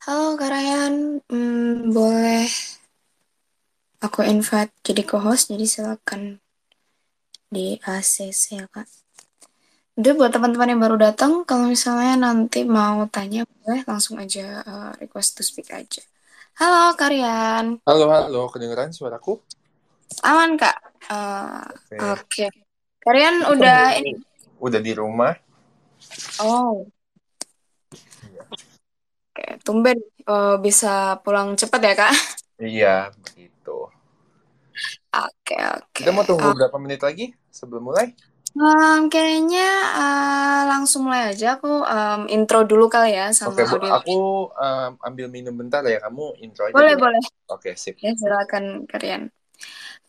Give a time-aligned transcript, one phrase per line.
[0.00, 2.48] Halo Kak Ryan, Hmm, boleh
[4.00, 6.40] aku invite jadi co-host, jadi silakan
[7.52, 8.88] di ACC ya Kak.
[10.00, 14.96] Udah buat teman-teman yang baru datang, kalau misalnya nanti mau tanya, boleh langsung aja uh,
[14.96, 16.00] request to speak aja.
[16.56, 17.84] Halo Kak Ryan.
[17.84, 19.36] Halo, halo, kedengeran suaraku?
[20.24, 20.80] Aman Kak.
[21.12, 21.68] Uh,
[22.16, 22.48] Oke.
[22.48, 22.50] Okay.
[23.04, 24.16] Kak Ryan udah ini?
[24.64, 25.36] Udah di rumah.
[26.40, 26.88] Oh.
[29.64, 29.98] Tumben
[30.28, 32.12] uh, bisa pulang cepat ya kak?
[32.60, 33.88] Iya, begitu.
[35.10, 35.96] Oke, oke.
[35.96, 38.14] Kita mau tunggu uh, berapa menit lagi sebelum mulai?
[38.50, 43.94] Um, kayaknya uh, langsung mulai aja aku um, intro dulu kali ya sama Oke, audio.
[43.94, 44.18] aku
[44.50, 46.74] um, ambil minum bentar ya, kamu intro aja.
[46.74, 47.06] Boleh, dulu.
[47.06, 47.22] boleh.
[47.46, 47.94] Oke, sip.
[48.02, 49.30] Ya, silakan kalian.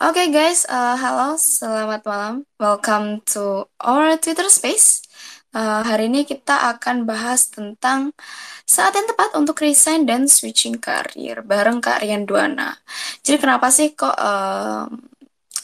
[0.02, 2.34] Oke okay, guys, uh, halo, selamat malam.
[2.58, 5.06] Welcome to our Twitter Space.
[5.52, 8.16] Uh, hari ini kita akan bahas tentang
[8.64, 12.80] saat yang tepat untuk resign dan switching karir bareng Kak Rian Duana.
[13.20, 14.88] Jadi kenapa sih kok uh,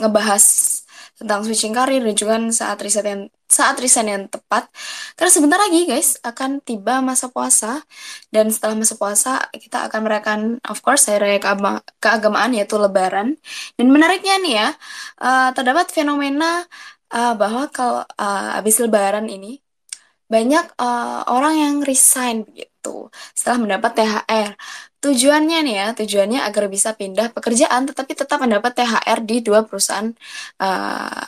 [0.03, 0.43] ngebahas
[1.15, 4.67] tentang switching karir dan juga saat riset yang saat resign yang tepat?
[5.15, 7.79] Karena sebentar lagi guys akan tiba masa puasa.
[8.27, 13.39] Dan setelah masa puasa kita akan merayakan of course hari raya keagama, keagamaan yaitu lebaran.
[13.79, 14.69] Dan menariknya nih ya
[15.23, 16.67] uh, terdapat fenomena
[17.15, 19.63] uh, bahwa kalau uh, habis lebaran ini
[20.27, 24.51] banyak uh, orang yang resign begitu setelah mendapat THR.
[25.03, 30.09] Tujuannya nih ya, tujuannya agar bisa pindah pekerjaan tetapi tetap mendapat THR di dua perusahaan
[30.63, 31.25] uh,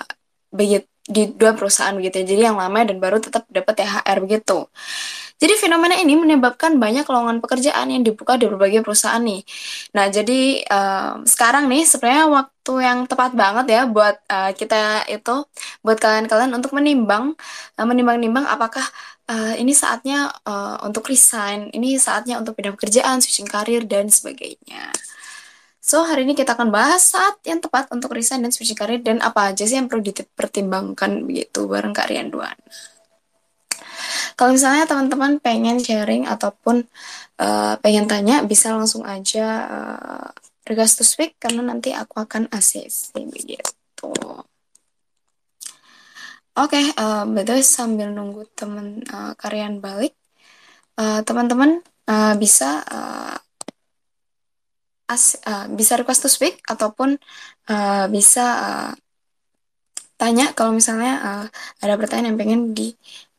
[0.52, 2.26] begitu di dua perusahaan begitu ya.
[2.32, 4.70] Jadi yang lama dan baru tetap dapat THR begitu.
[5.40, 9.40] Jadi fenomena ini menyebabkan banyak lowongan pekerjaan yang dibuka di berbagai perusahaan nih.
[9.96, 15.48] Nah, jadi uh, sekarang nih sebenarnya waktu yang tepat banget ya buat uh, kita itu,
[15.80, 17.40] buat kalian-kalian untuk menimbang,
[17.80, 18.84] uh, menimbang-nimbang apakah
[19.32, 24.92] uh, ini saatnya uh, untuk resign, ini saatnya untuk pindah pekerjaan, switching karir dan sebagainya.
[25.80, 29.24] So, hari ini kita akan bahas saat yang tepat untuk resign dan switching karir dan
[29.24, 32.60] apa aja sih yang perlu dipertimbangkan begitu bareng Kak Rian Duan.
[34.38, 36.86] Kalau misalnya teman-teman pengen sharing ataupun
[37.42, 40.28] uh, pengen tanya, bisa langsung aja uh,
[40.70, 43.64] request to speak karena nanti aku akan assess begitu.
[46.60, 50.12] Oke, okay, uh, betul sambil nunggu teman uh, karyan balik,
[51.00, 53.38] teman-teman uh, uh, bisa uh,
[55.10, 57.18] as, uh, bisa request to speak ataupun
[57.70, 58.92] uh, bisa uh,
[60.20, 61.46] tanya kalau misalnya uh,
[61.80, 62.62] ada pertanyaan yang pengen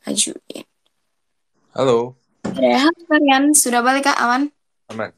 [0.04, 0.64] diajuin.
[1.76, 2.16] Halo.
[2.56, 4.50] Ya, kalian sudah balik Kak Aman?
[4.90, 5.12] Aman.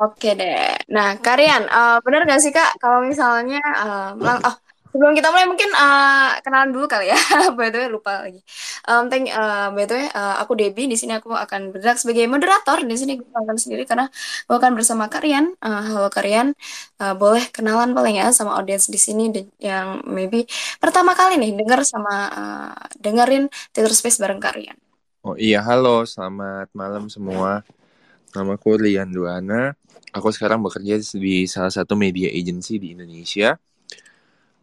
[0.00, 0.80] Oke deh.
[0.88, 4.56] Nah, Karian, uh, benar gak sih Kak kalau misalnya uh, oh
[4.90, 7.18] sebelum kita mulai mungkin uh, kenalan dulu kali ya.
[7.58, 8.42] by the way lupa lagi.
[8.90, 12.26] Um, thank uh, by the way uh, aku Debbie di sini aku akan bergerak sebagai
[12.26, 14.10] moderator di sini aku akan sendiri karena
[14.50, 15.54] aku akan bersama Karian.
[15.62, 16.52] Uh, halo Karian,
[16.98, 19.30] uh, boleh kenalan paling ya sama audiens di sini
[19.62, 20.44] yang maybe
[20.82, 24.76] pertama kali nih dengar sama uh, dengerin Twitter Space bareng Karian.
[25.20, 27.60] Oh iya, halo, selamat malam semua.
[28.32, 29.76] Nama aku Rian Duana.
[30.16, 33.60] Aku sekarang bekerja di salah satu media agency di Indonesia.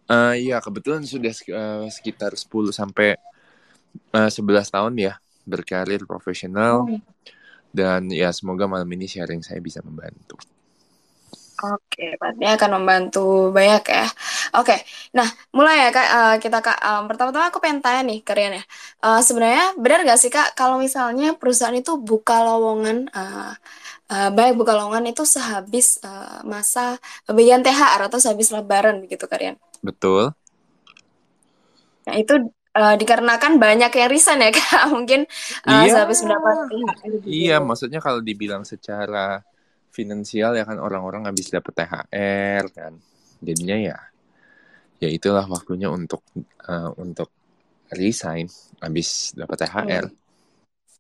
[0.07, 3.19] Uh, ya, kebetulan sudah uh, sekitar 10 sampai
[4.15, 5.13] uh, 11 tahun ya
[5.43, 6.87] berkarir profesional.
[6.87, 6.99] Oh.
[7.71, 10.39] Dan ya semoga malam ini sharing saya bisa membantu.
[11.57, 14.05] Oke, pastinya akan membantu banyak ya.
[14.61, 14.77] Oke,
[15.09, 18.63] nah mulai ya kak uh, kita kak um, pertama-tama aku pengen tanya nih kalian ya.
[19.01, 23.57] Uh, Sebenarnya benar gak sih kak kalau misalnya perusahaan itu buka lowongan uh,
[24.13, 29.57] uh, baik buka lowongan itu sehabis uh, masa bagian THR atau sehabis Lebaran begitu kalian?
[29.81, 30.33] Betul.
[32.07, 32.33] Nah itu
[32.77, 35.25] uh, dikarenakan banyak yang resign ya kak mungkin
[35.67, 35.91] uh, iya.
[35.93, 37.07] sehabis mendapat THR.
[37.11, 37.25] Gitu.
[37.27, 39.41] Iya, maksudnya kalau dibilang secara
[39.91, 42.93] finansial ya kan orang-orang habis dapat THR kan
[43.41, 43.97] jadinya ya
[45.01, 46.21] ya itulah waktunya untuk
[46.69, 47.33] uh, untuk
[47.89, 48.45] resign
[48.77, 50.26] habis dapat THR hmm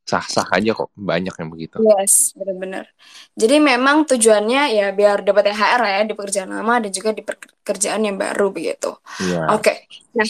[0.07, 1.83] sah-sah aja kok banyak yang begitu.
[1.83, 2.87] Yes, benar-benar.
[3.35, 8.07] Jadi memang tujuannya ya biar dapat THR ya di pekerjaan lama dan juga di pekerjaan
[8.07, 8.95] yang baru begitu.
[9.19, 9.51] Yeah.
[9.51, 9.67] Oke.
[9.67, 9.77] Okay.
[10.17, 10.25] Nah,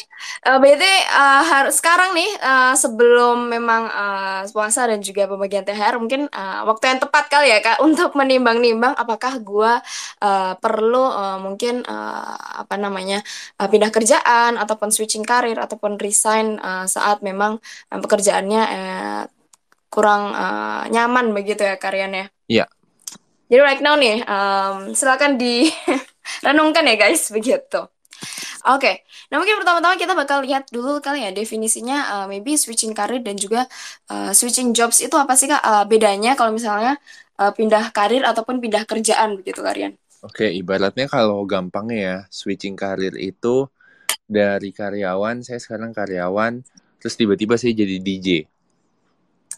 [0.51, 5.95] uh, berarti uh, harus sekarang nih uh, sebelum memang uh, puasa dan juga pembagian THR
[5.95, 9.79] mungkin uh, waktu yang tepat kali ya Kak untuk menimbang-nimbang apakah gua
[10.19, 12.35] uh, perlu uh, mungkin uh,
[12.67, 13.23] apa namanya
[13.61, 19.23] uh, pindah kerjaan ataupun switching karir ataupun resign uh, saat memang uh, pekerjaannya uh,
[19.97, 22.29] kurang uh, nyaman begitu ya karyanya.
[22.45, 22.69] Iya.
[23.49, 27.81] Jadi right now nih, um, silakan direnungkan ya guys begitu.
[28.67, 33.23] Oke, nah mungkin pertama-tama kita bakal lihat dulu kali ya definisinya uh, maybe switching karir
[33.25, 33.65] dan juga
[34.11, 36.99] uh, switching jobs itu apa sih Kak uh, bedanya kalau misalnya
[37.41, 39.95] uh, pindah karir ataupun pindah kerjaan begitu Karian?
[40.25, 43.69] Oke, ibaratnya kalau gampangnya ya, switching karir itu
[44.27, 46.59] dari karyawan, saya sekarang karyawan,
[46.99, 48.27] terus tiba-tiba saya jadi DJ.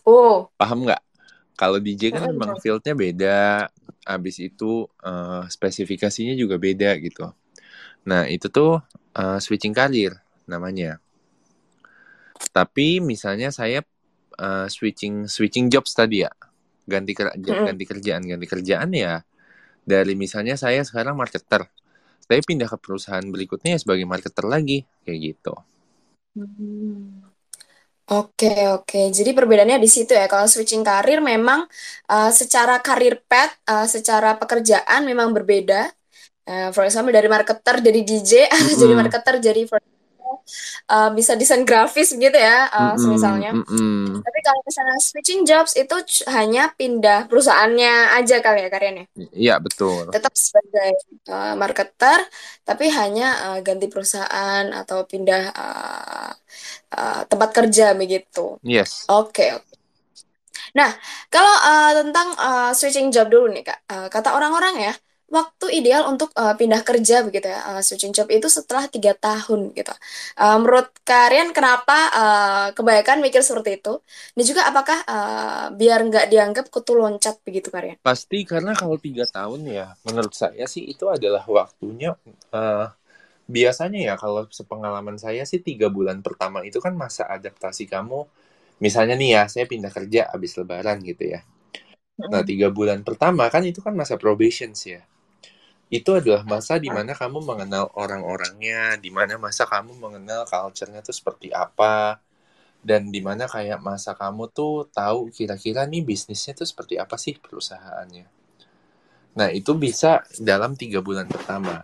[0.10, 0.50] Oh.
[0.58, 1.02] Paham nggak?
[1.54, 3.68] Kalau DJ kan memang fieldnya beda,
[4.08, 7.30] habis itu uh, spesifikasinya juga beda gitu.
[8.10, 8.82] Nah, itu tuh
[9.14, 10.18] uh, switching karir
[10.50, 10.98] namanya.
[12.50, 13.86] Tapi misalnya saya
[14.40, 16.32] uh, switching switching jobs tadi ya,
[16.90, 19.22] ganti kerja, ganti kerjaan, ganti kerjaan ya.
[19.84, 21.70] Dari misalnya saya sekarang marketer,
[22.24, 25.54] saya pindah ke perusahaan berikutnya sebagai marketer lagi, kayak gitu.
[26.34, 27.29] Hmm.
[28.10, 29.14] Oke, oke.
[29.14, 30.26] Jadi perbedaannya di situ ya.
[30.26, 31.70] Kalau switching karir memang
[32.10, 35.94] uh, secara karir path, uh, secara pekerjaan memang berbeda.
[36.50, 38.82] Uh, for example dari marketer jadi DJ atau mm -hmm.
[38.82, 39.62] jadi marketer jadi
[40.90, 43.10] uh, bisa desain grafis gitu ya, uh, mm -hmm.
[43.12, 43.52] misalnya.
[43.56, 44.04] Mm -hmm.
[44.24, 45.96] Tapi kalau misalnya switching jobs itu
[46.30, 49.06] hanya pindah perusahaannya aja kali ya karyanya.
[49.36, 50.10] Iya betul.
[50.10, 50.92] Tetap sebagai
[51.30, 52.20] uh, marketer,
[52.64, 56.32] tapi hanya uh, ganti perusahaan atau pindah uh,
[56.96, 58.58] uh, tempat kerja begitu.
[58.62, 59.06] Yes.
[59.10, 59.34] Oke.
[59.34, 59.68] Okay, okay.
[60.78, 60.94] Nah,
[61.34, 64.94] kalau uh, tentang uh, switching job dulu nih kak, uh, kata orang-orang ya
[65.30, 69.72] waktu ideal untuk uh, pindah kerja begitu ya uh, switching job itu setelah tiga tahun
[69.78, 69.94] gitu.
[70.36, 74.02] Uh, menurut kalian kenapa uh, kebanyakan mikir seperti itu?
[74.34, 78.02] Dan juga apakah uh, biar nggak dianggap kutu loncat begitu kalian?
[78.02, 82.18] Pasti karena kalau tiga tahun ya menurut saya sih itu adalah waktunya.
[82.50, 82.90] Uh,
[83.50, 88.26] biasanya ya kalau sepengalaman saya sih tiga bulan pertama itu kan masa adaptasi kamu.
[88.82, 91.46] Misalnya nih ya saya pindah kerja habis lebaran gitu ya.
[92.20, 95.04] Nah tiga bulan pertama kan itu kan masa probation sih ya
[95.90, 101.18] itu adalah masa di mana kamu mengenal orang-orangnya, di mana masa kamu mengenal culture-nya tuh
[101.18, 102.22] seperti apa,
[102.86, 107.36] dan di mana kayak masa kamu tuh tahu kira-kira nih bisnisnya tuh seperti apa sih
[107.42, 108.28] perusahaannya.
[109.34, 111.82] Nah, itu bisa dalam tiga bulan pertama.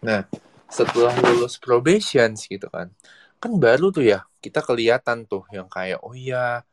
[0.00, 0.24] Nah,
[0.68, 2.88] setelah lulus probation gitu kan,
[3.36, 6.64] kan baru tuh ya kita kelihatan tuh yang kayak, oh iya,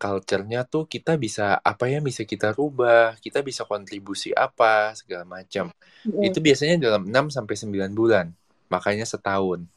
[0.00, 5.68] culture-nya tuh kita bisa apa ya bisa kita rubah, kita bisa kontribusi apa segala macam.
[6.08, 6.32] Mm.
[6.32, 8.32] Itu biasanya dalam 6 sampai 9 bulan.
[8.72, 9.68] Makanya setahun.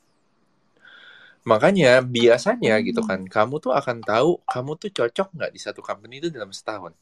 [1.44, 2.84] Makanya biasanya mm.
[2.88, 6.56] gitu kan, kamu tuh akan tahu kamu tuh cocok nggak di satu company itu dalam
[6.56, 6.96] setahun.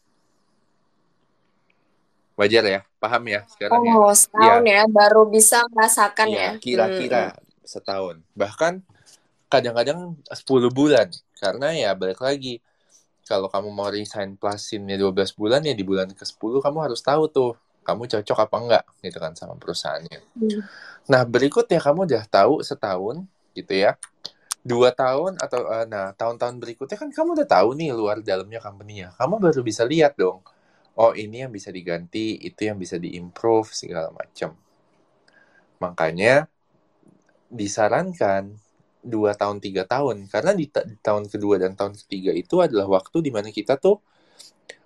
[2.33, 3.94] Wajar ya, paham ya sekarang ya?
[4.01, 4.18] oh, ya.
[4.18, 4.73] setahun ya.
[4.81, 6.41] ya, baru bisa merasakan ya.
[6.41, 6.51] ya.
[6.57, 7.69] Kira-kira hmm.
[7.69, 8.18] setahun.
[8.33, 8.81] Bahkan
[9.45, 11.13] kadang-kadang 10 bulan.
[11.38, 12.62] Karena ya balik lagi,
[13.31, 17.56] kalau kamu mau resign plusinnya 12 bulan ya di bulan ke-10 kamu harus tahu tuh
[17.88, 20.19] kamu cocok apa enggak gitu kan sama perusahaannya.
[20.36, 20.62] Hmm.
[21.07, 23.24] Nah berikutnya kamu udah tahu setahun
[23.56, 23.95] gitu ya
[24.62, 29.16] dua tahun atau uh, nah tahun-tahun berikutnya kan kamu udah tahu nih luar dalamnya company-nya.
[29.18, 30.45] Kamu baru bisa lihat dong.
[30.94, 34.54] Oh ini yang bisa diganti, itu yang bisa diimprove segala macam.
[35.81, 36.45] Makanya
[37.50, 38.54] disarankan
[39.01, 40.30] dua tahun tiga tahun.
[40.30, 43.77] Karena di, ta di tahun kedua dan tahun ketiga itu adalah waktu di mana kita
[43.77, 44.00] tuh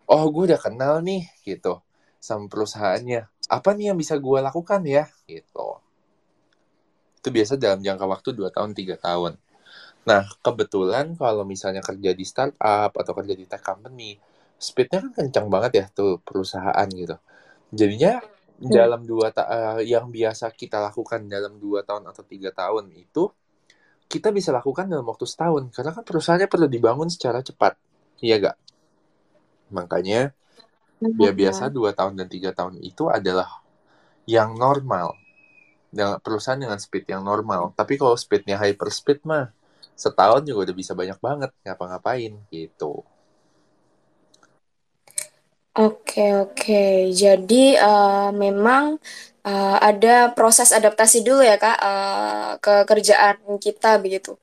[0.05, 1.81] oh gue udah kenal nih gitu
[2.19, 3.27] sama perusahaannya.
[3.51, 5.05] Apa nih yang bisa gue lakukan ya?
[5.29, 5.67] Gitu.
[7.21, 9.37] Itu biasa dalam jangka waktu dua tahun tiga tahun.
[10.05, 14.17] Nah kebetulan kalau misalnya kerja di startup atau kerja di tech company
[14.55, 17.17] speednya kan kencang banget ya tuh perusahaan gitu.
[17.75, 18.21] Jadinya
[18.61, 18.71] hmm.
[18.71, 23.29] dalam dua uh, yang biasa kita lakukan dalam dua tahun atau tiga tahun itu
[24.05, 27.77] kita bisa lakukan dalam waktu setahun karena kan perusahaannya perlu dibangun secara cepat.
[28.21, 28.57] Iya gak
[29.73, 30.31] makanya
[31.19, 33.61] ya biasa dua tahun dan tiga tahun itu adalah
[34.29, 35.17] yang normal.
[35.95, 37.71] Dengan perusahaan dengan speed yang normal.
[37.71, 39.51] Tapi kalau speednya hyper speed mah
[39.95, 43.05] setahun juga udah bisa banyak banget ngapa-ngapain gitu.
[45.75, 47.11] Oke, oke.
[47.15, 48.99] Jadi uh, memang
[49.45, 54.35] uh, ada proses adaptasi dulu ya kak uh, ke kerjaan kita begitu.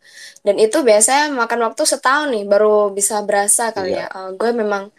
[0.46, 4.08] Dan itu biasanya makan waktu setahun nih baru bisa berasa kali yeah.
[4.08, 4.14] ya.
[4.14, 4.94] Uh, gue memang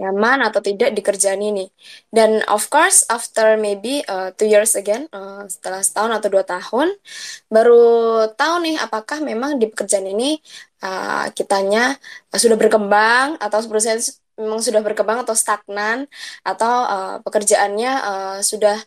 [0.00, 1.68] nyaman atau tidak di kerjaan ini.
[2.08, 6.88] Dan of course after maybe uh, two years again uh, setelah setahun atau dua tahun
[7.52, 7.84] baru
[8.32, 10.40] tahu nih apakah memang di pekerjaan ini
[10.80, 12.00] uh, kitanya
[12.32, 14.00] uh, sudah berkembang atau perusahaan
[14.40, 16.08] memang sudah berkembang atau stagnan
[16.40, 18.80] atau uh, pekerjaannya uh, sudah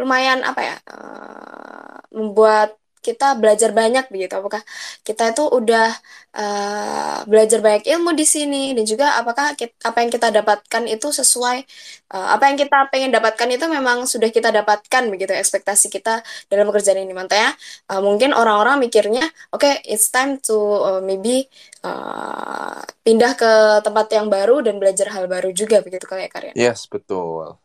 [0.00, 4.36] lumayan apa ya uh, membuat kita belajar banyak begitu?
[4.36, 4.60] Apakah
[5.00, 5.88] kita itu udah
[6.36, 11.08] uh, belajar banyak ilmu di sini dan juga apakah kita, apa yang kita dapatkan itu
[11.08, 11.64] sesuai
[12.12, 16.20] uh, apa yang kita pengen dapatkan itu memang sudah kita dapatkan begitu ekspektasi kita
[16.52, 17.56] dalam pekerjaan ini makanya
[17.88, 21.48] uh, mungkin orang-orang mikirnya oke okay, it's time to uh, maybe
[21.80, 26.54] uh, pindah ke tempat yang baru dan belajar hal baru juga begitu kali ya Karyan.
[26.54, 27.56] Yes betul.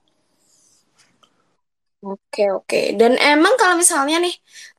[2.05, 2.93] Oke oke.
[2.93, 4.35] Dan emang kalau misalnya nih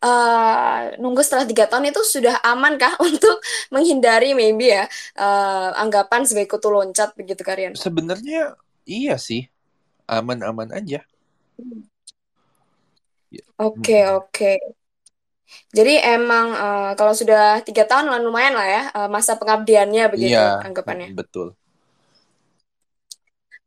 [0.07, 3.43] uh, nunggu setelah tiga tahun itu sudah aman kah untuk
[3.75, 4.87] menghindari maybe ya
[5.19, 7.75] uh, anggapan sebagai kutu loncat begitu Karian?
[7.75, 8.55] Sebenarnya
[8.87, 9.51] iya sih
[10.07, 11.03] aman-aman aja.
[13.59, 14.23] Oke hmm.
[14.23, 14.53] oke.
[15.75, 20.63] Jadi emang uh, kalau sudah tiga tahun lumayan lah ya uh, masa pengabdiannya begitu iya,
[20.63, 21.11] anggapannya.
[21.11, 21.59] Betul.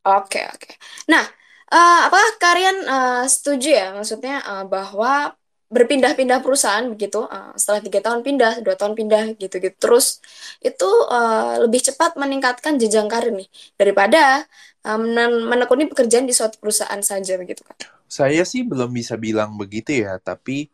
[0.07, 0.79] Oke oke.
[1.11, 1.38] Nah
[1.69, 5.37] Uh, apakah kalian uh, setuju ya maksudnya uh, bahwa
[5.69, 10.17] berpindah-pindah perusahaan begitu uh, setelah tiga tahun pindah dua tahun pindah gitu-gitu terus
[10.65, 13.45] itu uh, lebih cepat meningkatkan jenjang karir nih
[13.77, 14.49] daripada
[14.81, 14.97] uh,
[15.45, 17.77] menekuni pekerjaan di suatu perusahaan saja begitu kan?
[18.09, 20.73] Saya sih belum bisa bilang begitu ya tapi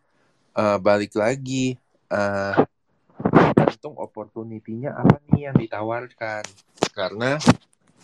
[0.56, 1.76] uh, balik lagi
[3.86, 6.48] tergantung opportunity-nya apa nih yang ditawarkan
[6.96, 7.36] karena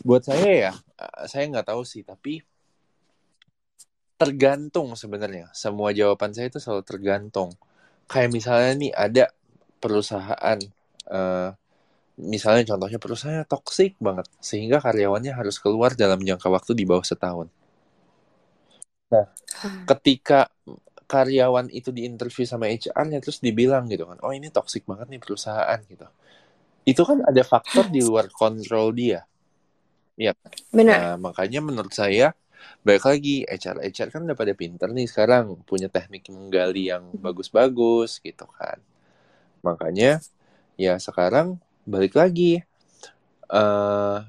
[0.03, 0.73] buat saya ya
[1.31, 2.43] saya nggak tahu sih tapi
[4.21, 5.49] tergantung sebenarnya.
[5.49, 7.49] Semua jawaban saya itu selalu tergantung.
[8.05, 9.23] Kayak misalnya nih ada
[9.81, 10.59] perusahaan,
[11.09, 11.49] uh,
[12.21, 17.49] misalnya contohnya perusahaan toksik banget, sehingga karyawannya harus keluar dalam jangka waktu di bawah setahun.
[19.09, 19.89] Nah, hmm.
[19.89, 20.53] ketika
[21.09, 25.81] karyawan itu diinterview sama HR-nya terus dibilang gitu kan, oh ini toksik banget nih perusahaan
[25.89, 26.05] gitu.
[26.85, 29.25] Itu kan ada faktor di luar kontrol dia.
[30.13, 30.37] Iya.
[30.69, 30.97] Benar.
[31.01, 32.37] Nah, makanya menurut saya
[32.81, 37.21] baik lagi HR HR kan udah pada pinter nih sekarang punya teknik menggali yang hmm.
[37.21, 38.81] bagus-bagus gitu kan
[39.61, 40.21] makanya
[40.79, 42.65] ya sekarang balik lagi
[43.51, 44.25] uh,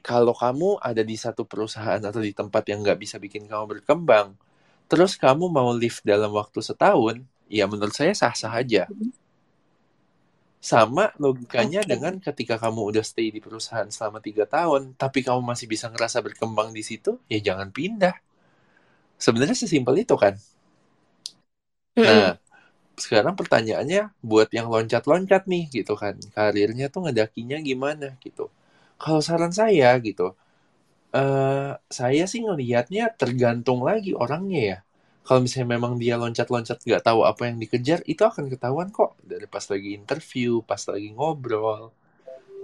[0.00, 4.34] kalau kamu ada di satu perusahaan atau di tempat yang nggak bisa bikin kamu berkembang
[4.90, 9.19] terus kamu mau live dalam waktu setahun ya menurut saya sah-sah aja hmm.
[10.60, 11.90] Sama logikanya okay.
[11.96, 16.20] dengan ketika kamu udah stay di perusahaan selama tiga tahun, tapi kamu masih bisa ngerasa
[16.20, 18.12] berkembang di situ, ya jangan pindah.
[19.16, 20.36] Sebenarnya sesimpel itu kan.
[21.96, 22.36] Nah,
[22.96, 28.52] sekarang pertanyaannya buat yang loncat-loncat nih gitu kan, karirnya tuh ngedakinya gimana gitu.
[29.00, 30.36] Kalau saran saya gitu,
[31.16, 34.78] uh, saya sih ngelihatnya tergantung lagi orangnya ya
[35.24, 39.46] kalau misalnya memang dia loncat-loncat nggak tahu apa yang dikejar itu akan ketahuan kok dari
[39.46, 41.92] pas lagi interview pas lagi ngobrol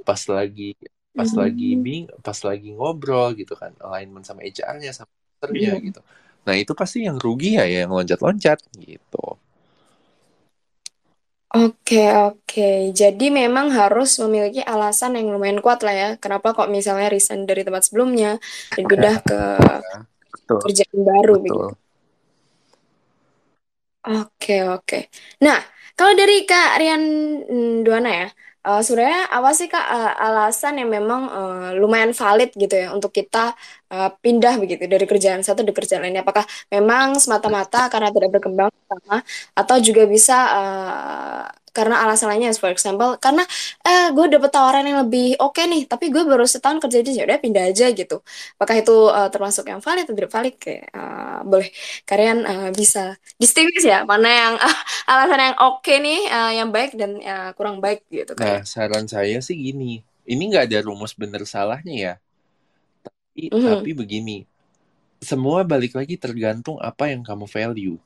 [0.03, 0.73] pas lagi
[1.17, 1.39] pas mm.
[1.39, 5.83] lagi bing pas lagi ngobrol gitu kan alignment sama HR-nya sama masternya mm.
[5.93, 6.01] gitu
[6.47, 9.41] nah itu pasti yang rugi ya yang loncat-loncat gitu
[11.57, 12.93] Oke, oke.
[12.93, 16.11] Jadi memang harus memiliki alasan yang lumayan kuat lah ya.
[16.21, 18.37] Kenapa kok misalnya resign dari tempat sebelumnya
[18.77, 19.41] dan pindah ke
[20.37, 20.59] Betul.
[20.69, 21.45] kerjaan baru Betul.
[21.49, 21.86] begitu.
[24.07, 24.97] Oke, oke.
[25.43, 25.59] Nah,
[25.99, 27.03] kalau dari Kak Rian
[27.83, 28.27] Duana ya,
[28.63, 33.11] uh, sebenarnya apa sih Kak uh, alasan yang memang uh, lumayan valid gitu ya untuk
[33.11, 33.39] kita
[33.91, 36.23] uh, pindah begitu dari kerjaan satu ke kerjaan lainnya?
[36.23, 39.27] Apakah memang semata-mata karena tidak berkembang sama
[39.59, 41.43] atau juga bisa uh,
[41.77, 43.45] karena alasan lainnya for example karena
[43.85, 47.13] eh gue dapet tawaran yang lebih oke okay nih tapi gue baru setahun kerja di
[47.13, 48.25] sini udah pindah aja gitu.
[48.57, 51.69] Apakah itu uh, termasuk yang valid atau tidak valid kayak uh, boleh
[52.09, 54.77] kalian uh, bisa distinguish ya mana yang uh,
[55.13, 59.05] alasan yang oke okay nih uh, yang baik dan uh, kurang baik gitu nah saran
[59.05, 62.15] saya sih gini ini nggak ada rumus bener salahnya ya.
[63.05, 63.69] Tapi mm -hmm.
[63.69, 64.39] tapi begini
[65.23, 67.97] semua balik lagi tergantung apa yang kamu value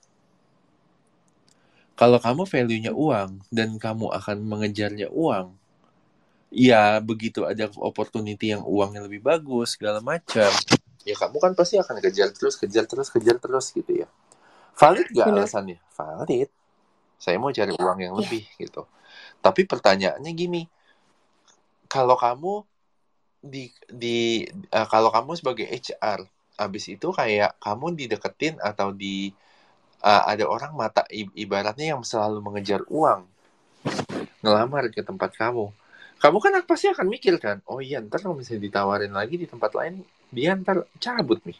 [2.00, 5.52] kalau kamu value-nya uang dan kamu akan mengejarnya uang,
[6.48, 10.48] ya begitu ada opportunity yang uangnya lebih bagus segala macam,
[11.04, 14.08] ya kamu kan pasti akan kejar terus, kejar terus, kejar terus gitu ya.
[14.80, 15.44] Valid gak Benar.
[15.44, 15.76] alasannya?
[15.92, 16.48] Valid.
[17.20, 18.20] Saya mau cari uang yang yeah.
[18.24, 18.88] lebih gitu.
[19.44, 20.62] Tapi pertanyaannya gini,
[21.84, 22.64] kalau kamu
[23.44, 26.24] di di uh, kalau kamu sebagai HR,
[26.56, 29.36] habis itu kayak kamu dideketin atau di
[30.04, 33.28] uh, ada orang mata ibaratnya yang selalu mengejar uang
[34.40, 35.72] ngelamar ke tempat kamu
[36.20, 39.72] kamu kan pasti akan mikir kan oh iya ntar kalau misalnya ditawarin lagi di tempat
[39.72, 41.58] lain dia ntar cabut nih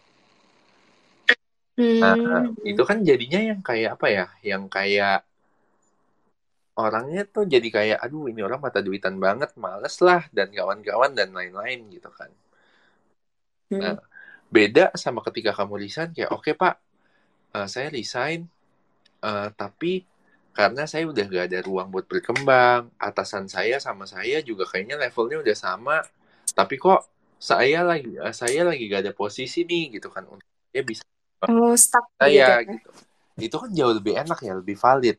[1.80, 2.60] nah hmm.
[2.68, 5.24] itu kan jadinya yang kayak apa ya yang kayak
[6.76, 11.32] orangnya tuh jadi kayak aduh ini orang mata duitan banget males lah dan kawan-kawan dan
[11.32, 12.30] lain-lain gitu kan
[13.72, 13.80] hmm.
[13.80, 13.96] nah
[14.52, 16.76] beda sama ketika kamu resign kayak oke okay, pak
[17.54, 18.46] uh, saya resign.
[19.20, 20.08] Uh, tapi
[20.56, 25.38] karena saya udah gak ada ruang buat berkembang atasan saya sama saya juga kayaknya levelnya
[25.40, 25.98] udah sama.
[26.50, 27.06] Tapi kok
[27.40, 30.26] saya lagi saya lagi gak ada posisi nih gitu kan.
[30.26, 31.04] Untuk dia bisa
[31.46, 32.76] oh, stuck saya gitu.
[32.76, 32.90] gitu.
[33.40, 35.16] Itu kan jauh lebih enak ya lebih valid.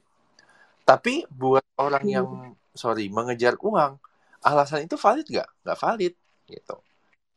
[0.83, 2.15] Tapi buat orang Hmm.
[2.15, 2.27] yang
[2.71, 3.99] sorry mengejar uang
[4.41, 6.13] alasan itu valid gak nggak valid
[6.49, 6.75] gitu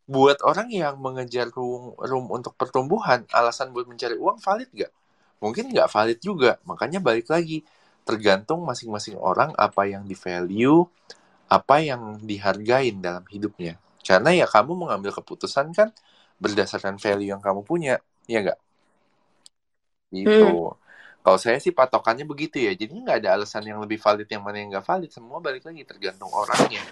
[0.05, 4.93] buat orang yang mengejar room, room untuk pertumbuhan alasan buat mencari uang valid gak
[5.45, 6.57] mungkin nggak valid juga.
[6.65, 7.61] Makanya balik lagi
[8.09, 10.89] tergantung masing-masing orang apa yang di value
[11.53, 13.77] apa yang dihargain dalam hidupnya.
[14.01, 15.93] Karena ya kamu mengambil keputusan kan
[16.41, 18.61] berdasarkan value yang kamu punya ya nggak?
[20.15, 20.49] Gitu.
[20.49, 20.79] Hmm.
[21.25, 22.73] kalau saya sih patokannya begitu ya.
[22.73, 25.11] Jadi nggak ada alasan yang lebih valid yang mana yang nggak valid.
[25.13, 26.85] Semua balik lagi tergantung orangnya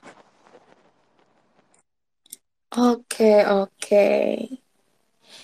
[2.76, 3.97] Oke, oke.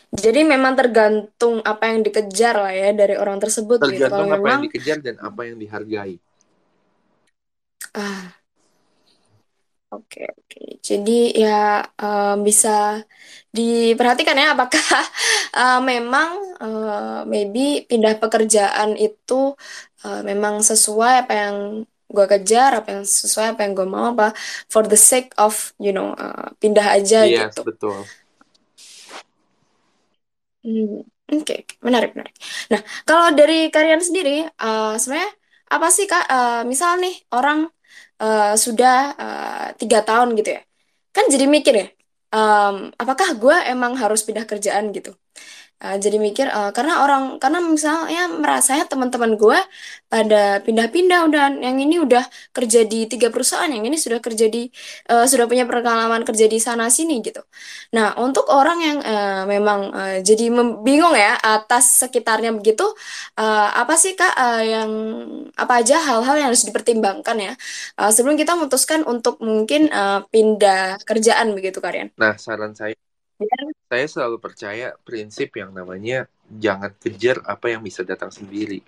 [0.08, 4.08] Jadi memang tergantung apa yang dikejar lah ya dari orang tersebut gitu.
[4.08, 6.14] Kalau tergantung apa yang memang dikejar dan apa yang dihargai
[7.94, 8.38] ah
[9.94, 10.58] oke oke.
[10.88, 11.48] Jadi ya
[12.02, 12.68] eh, bisa
[13.56, 14.84] diperhatikan ya apakah
[15.58, 16.30] eh, memang
[16.62, 19.34] eh, maybe pindah pekerjaan itu
[20.04, 21.56] eh, memang sesuai apa yang
[22.16, 24.26] gue kejar, apa yang sesuai apa yang gue mau apa
[24.72, 27.62] for the sake of you know eh, pindah aja yes gitu.
[27.64, 28.10] betul
[30.64, 31.72] Hmm, oke, oke.
[31.86, 32.34] menarik, menarik.
[32.72, 35.30] Nah, kalau dari kalian sendiri, eh, sebenarnya
[35.74, 36.24] apa sih Kak?
[36.34, 37.58] eh, misal nih orang
[38.22, 40.60] eh, sudah eh, tiga tahun gitu ya,
[41.16, 41.86] kan jadi mikir ya,
[42.34, 45.10] em, apakah gue emang harus pindah kerjaan gitu?
[45.78, 49.58] Eh, jadi mikir eh, karena orang, karena misalnya merasanya teman-teman gue
[50.10, 52.24] pada pindah-pindah udah, yang ini udah
[52.56, 54.66] kerja di tiga perusahaan, yang ini sudah kerja di,
[55.10, 57.40] eh, sudah punya pengalaman kerja di sana sini gitu.
[57.94, 60.50] Nah, untuk orang yang eh, memang eh, jadi
[60.82, 62.84] bingung ya atas sekitarnya begitu,
[63.38, 64.90] eh, apa sih Kak eh, yang
[65.62, 67.52] apa aja hal-hal yang harus dipertimbangkan ya
[68.00, 72.10] eh, sebelum kita memutuskan untuk mungkin eh, pindah kerjaan begitu Karian?
[72.20, 72.94] nah saran saya
[73.88, 78.82] saya selalu percaya prinsip yang namanya jangan kejar apa yang bisa datang sendiri.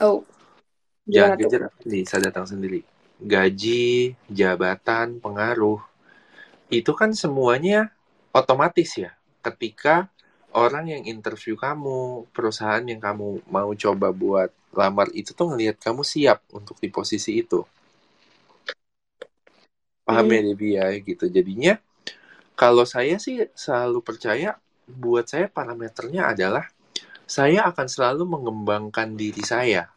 [0.00, 0.24] Oh,
[1.04, 2.80] jangan kejar apa yang bisa datang sendiri.
[3.20, 5.80] Gaji jabatan pengaruh
[6.72, 7.92] itu kan semuanya
[8.32, 9.12] otomatis ya.
[9.44, 10.08] Ketika
[10.56, 16.02] orang yang interview kamu perusahaan yang kamu mau coba buat lamar itu tuh ngelihat kamu
[16.02, 17.64] siap untuk di posisi itu.
[20.06, 20.46] Paham ya Hmm.
[20.50, 21.24] Debbie ya gitu.
[21.28, 21.76] Jadinya
[22.56, 24.56] kalau saya sih selalu percaya
[24.88, 26.66] buat saya parameternya adalah
[27.28, 29.92] saya akan selalu mengembangkan diri saya.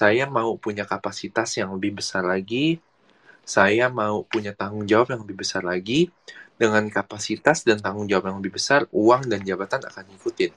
[0.00, 2.80] Saya mau punya kapasitas yang lebih besar lagi
[3.42, 6.10] saya mau punya tanggung jawab yang lebih besar lagi.
[6.52, 10.52] Dengan kapasitas dan tanggung jawab yang lebih besar uang dan jabatan akan ngikutin.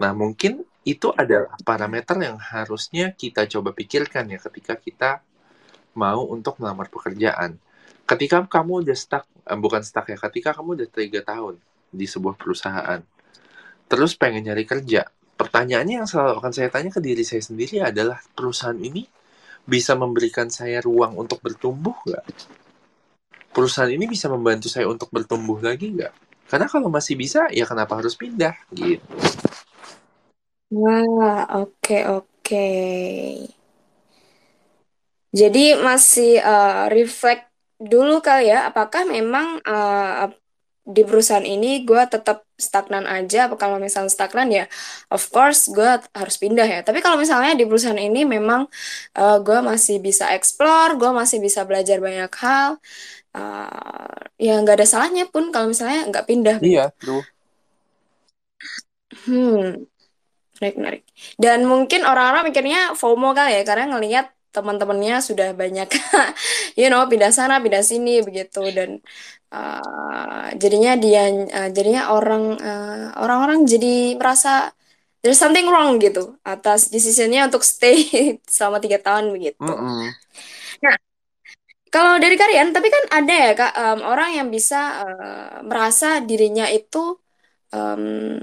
[0.00, 5.10] Nah mungkin itu adalah parameter yang harusnya kita coba pikirkan ya ketika kita
[5.92, 7.60] mau untuk melamar pekerjaan
[8.10, 11.62] ketika kamu udah stuck eh, bukan stuck ya ketika kamu udah tiga tahun
[11.94, 12.98] di sebuah perusahaan
[13.86, 15.06] terus pengen nyari kerja
[15.38, 19.06] pertanyaannya yang selalu akan saya tanya ke diri saya sendiri adalah perusahaan ini
[19.64, 22.26] bisa memberikan saya ruang untuk bertumbuh nggak?
[23.50, 26.12] Perusahaan ini bisa membantu saya untuk bertumbuh lagi nggak?
[26.50, 29.06] Karena kalau masih bisa ya kenapa harus pindah gitu.
[30.70, 32.70] Wah, oke oke.
[35.30, 37.49] Jadi masih eh, reflect
[37.80, 40.28] dulu kali ya, apakah memang eh,
[40.96, 43.48] di perusahaan ini gue tetap stagnan aja?
[43.48, 44.64] Apa kalau misalnya stagnan ya,
[45.14, 45.90] of course gue
[46.20, 46.80] harus pindah ya.
[46.86, 48.68] Tapi kalau misalnya di perusahaan ini memang
[49.18, 52.70] eh, gue masih bisa explore, gue masih bisa belajar banyak hal,
[53.36, 54.16] eh,
[54.46, 57.22] ya nggak ada salahnya pun kalau misalnya nggak pindah iya tuh
[59.26, 59.86] Hmm.
[60.60, 61.02] Menarik, menarik.
[61.42, 65.88] Dan mungkin orang-orang mikirnya FOMO kali ya, karena ngelihat teman-temannya sudah banyak,
[66.80, 68.60] you know, pindah sana, pindah sini, begitu.
[68.74, 68.98] Dan
[69.54, 74.74] uh, jadinya dia, uh, jadinya orang, uh, orang-orang jadi merasa
[75.22, 77.96] there's something wrong gitu atas decisionnya untuk stay
[78.54, 79.60] selama tiga tahun begitu.
[79.60, 80.10] Mm-mm.
[80.84, 80.96] Nah,
[81.90, 86.66] kalau dari kalian, tapi kan ada ya kak um, orang yang bisa uh, merasa dirinya
[86.70, 87.18] itu
[87.74, 88.38] um,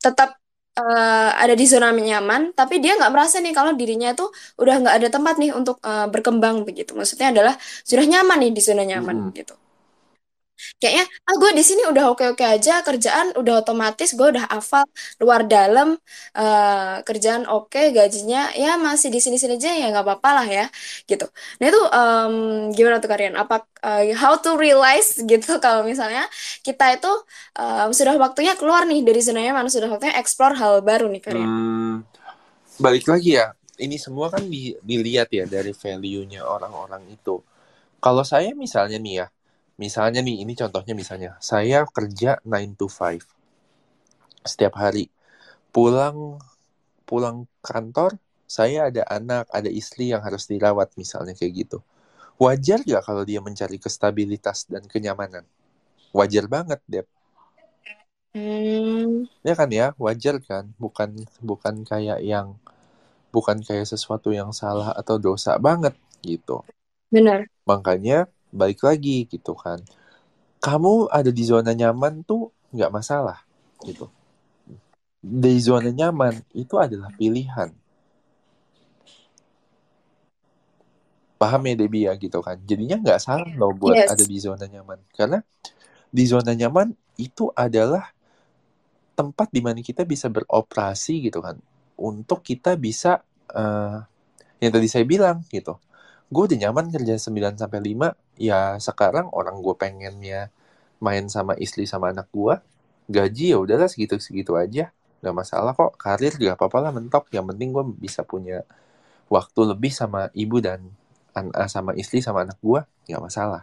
[0.00, 0.39] tetap
[0.78, 4.24] eh, ada di zona nyaman, tapi dia nggak merasa nih kalau dirinya itu
[4.60, 6.90] udah nggak ada tempat nih untuk eh, berkembang begitu.
[6.98, 7.54] Maksudnya adalah
[7.88, 9.32] sudah nyaman nih di zona nyaman Mm-mm.
[9.38, 9.54] gitu.
[10.80, 14.84] Kayaknya ah gue di sini udah oke oke aja kerjaan udah otomatis gue udah hafal
[15.22, 15.88] luar dalam
[16.38, 20.64] eh, kerjaan oke gajinya ya masih di sini sini aja ya nggak apa-apa lah ya
[21.10, 21.24] gitu
[21.58, 22.34] nah itu em,
[22.76, 23.54] gimana tuh kalian apa
[23.86, 26.22] eh, how to realize gitu kalau misalnya
[26.66, 27.08] kita itu
[27.58, 31.50] em, sudah waktunya keluar nih dari zona nyaman sudah waktunya explore hal baru nih kalian
[31.50, 32.02] Hmm,
[32.84, 33.46] balik lagi ya.
[33.84, 37.40] Ini semua kan di- dilihat ya dari value-nya orang-orang itu.
[38.04, 39.26] Kalau saya misalnya nih ya,
[39.82, 43.24] misalnya nih, ini contohnya misalnya, saya kerja 9 to 5
[44.50, 45.04] setiap hari.
[45.74, 46.18] Pulang
[47.08, 47.38] pulang
[47.68, 48.12] kantor,
[48.56, 51.78] saya ada anak, ada istri yang harus dirawat misalnya kayak gitu.
[52.42, 55.44] Wajar gak kalau dia mencari kestabilitas dan kenyamanan?
[56.16, 57.06] Wajar banget, Dep.
[58.34, 60.64] hmm, Ya kan ya, wajar kan?
[60.82, 61.10] Bukan
[61.48, 62.48] bukan kayak yang
[63.34, 65.94] bukan kayak sesuatu yang salah atau dosa banget
[66.30, 66.56] gitu.
[67.10, 69.80] benar Makanya balik lagi gitu kan.
[70.60, 73.40] Kamu ada di zona nyaman tuh nggak masalah
[73.86, 74.10] gitu.
[75.20, 77.72] Di zona nyaman itu adalah pilihan.
[81.40, 82.60] Paham ya Debbie ya gitu kan.
[82.68, 85.00] Jadinya nggak salah loh buat yes ada di zona nyaman.
[85.16, 85.38] Karena
[86.12, 88.12] di zona nyaman itu adalah
[89.16, 91.56] tempat di mana kita bisa beroperasi gitu kan.
[91.96, 93.98] Untuk kita bisa eh,
[94.60, 95.80] yang tadi saya bilang gitu.
[96.30, 100.40] Gue udah nyaman kerja 9 sampai 5, ya sekarang orang gue pengennya
[101.02, 102.54] main sama istri sama anak gue,
[103.10, 104.84] gaji ya udahlah segitu-segitu aja.
[105.24, 107.24] Gak masalah kok, karir gak apa-apa lah mentok.
[107.34, 108.62] Yang penting gue bisa punya
[109.30, 110.80] waktu lebih sama ibu dan
[111.38, 113.62] an- ah, sama istri sama anak gue, gak masalah.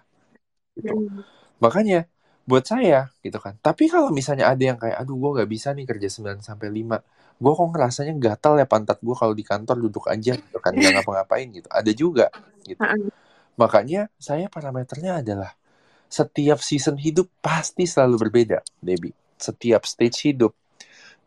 [0.78, 0.94] Gitu.
[0.94, 1.24] Hmm.
[1.64, 2.08] Makanya
[2.50, 3.56] buat saya gitu kan.
[3.60, 6.98] Tapi kalau misalnya ada yang kayak aduh gue gak bisa nih kerja 9 sampai 5.
[7.38, 11.02] Gue kok ngerasanya gatal ya pantat gue kalau di kantor duduk aja gitu kan gak
[11.02, 11.70] ngapa-ngapain gitu.
[11.70, 12.28] Ada juga
[12.66, 12.82] gitu.
[13.58, 15.54] Makanya saya parameternya adalah
[16.10, 19.14] setiap season hidup pasti selalu berbeda, Debbie.
[19.38, 20.58] Setiap stage hidup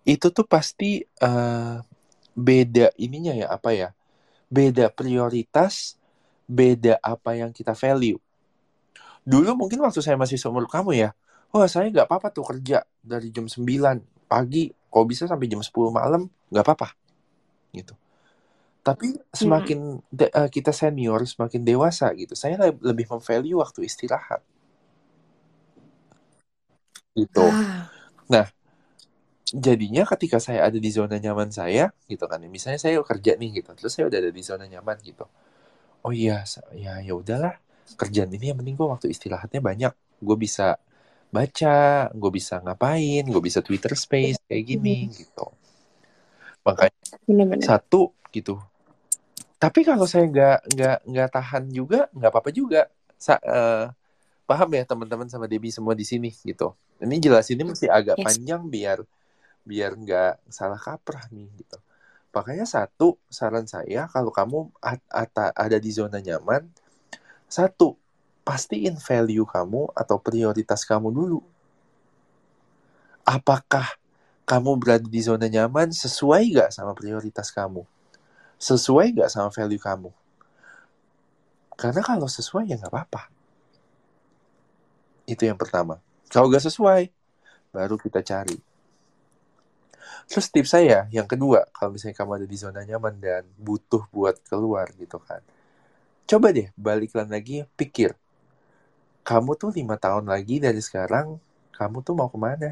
[0.03, 1.77] itu tuh pasti eh,
[2.35, 3.95] beda ininya ya apa ya?
[4.51, 5.95] Beda prioritas,
[6.51, 8.19] beda apa yang kita value.
[9.23, 11.15] Dulu mungkin waktu saya masih seumur kamu ya,
[11.55, 15.91] wah saya nggak apa-apa tuh kerja dari jam 9 pagi, kalau bisa sampai jam 10
[16.01, 16.89] malam, nggak apa-apa.
[17.79, 17.95] Gitu.
[18.89, 19.21] Tapi Hmm.
[19.43, 19.79] semakin
[20.19, 24.41] de- eh, kita senior, semakin dewasa gitu, saya le- lebih memvalue waktu istirahat.
[27.17, 27.47] Gitu.
[27.47, 27.91] ah
[28.33, 28.47] Nah,
[29.51, 33.71] jadinya ketika saya ada di zona nyaman saya, gitu kan, misalnya saya kerja nih gitu,
[33.79, 35.27] terus saya udah ada di zona nyaman gitu.
[36.07, 36.45] Oh iya,
[36.77, 37.55] ya ya udahlah,
[38.01, 40.79] kerjaan ini yang penting gue waktu istirahatnya banyak, gue bisa
[41.37, 45.47] baca, gue bisa ngapain, gue bisa Twitter Space kayak gini gitu.
[46.67, 48.55] Makanya benar-benar satu gitu.
[49.61, 52.89] Tapi kalau saya nggak nggak nggak tahan juga, nggak apa-apa juga.
[53.21, 53.85] Sa- eh,
[54.49, 56.75] paham ya teman-teman sama Debbie semua di sini gitu.
[57.03, 59.05] Ini jelasinnya mesti agak yes panjang biar
[59.69, 61.79] biar nggak salah kaprah nih gitu.
[62.35, 64.73] Makanya satu saran saya kalau kamu
[65.57, 66.69] ada di zona nyaman,
[67.51, 68.00] satu
[68.43, 71.41] pastiin value kamu atau prioritas kamu dulu.
[73.23, 73.87] Apakah
[74.49, 77.87] kamu berada di zona nyaman sesuai nggak sama prioritas kamu?
[78.59, 80.11] Sesuai nggak sama value kamu?
[81.79, 83.23] Karena kalau sesuai ya nggak apa-apa.
[85.25, 86.03] Itu yang pertama.
[86.27, 87.09] Kalau nggak sesuai,
[87.71, 88.59] baru kita cari.
[90.27, 94.39] Terus tips saya yang kedua, kalau misalnya kamu ada di zona nyaman dan butuh buat
[94.47, 95.43] keluar gitu kan.
[96.27, 98.15] Coba deh balikkan lagi pikir.
[99.29, 101.27] Kamu tuh lima tahun lagi dari sekarang,
[101.79, 102.71] kamu tuh mau ke mana?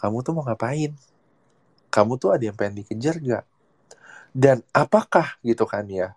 [0.00, 0.92] Kamu tuh mau ngapain?
[1.94, 3.44] Kamu tuh ada yang pengen dikejar gak?
[4.34, 6.14] Dan apakah gitu kan ya,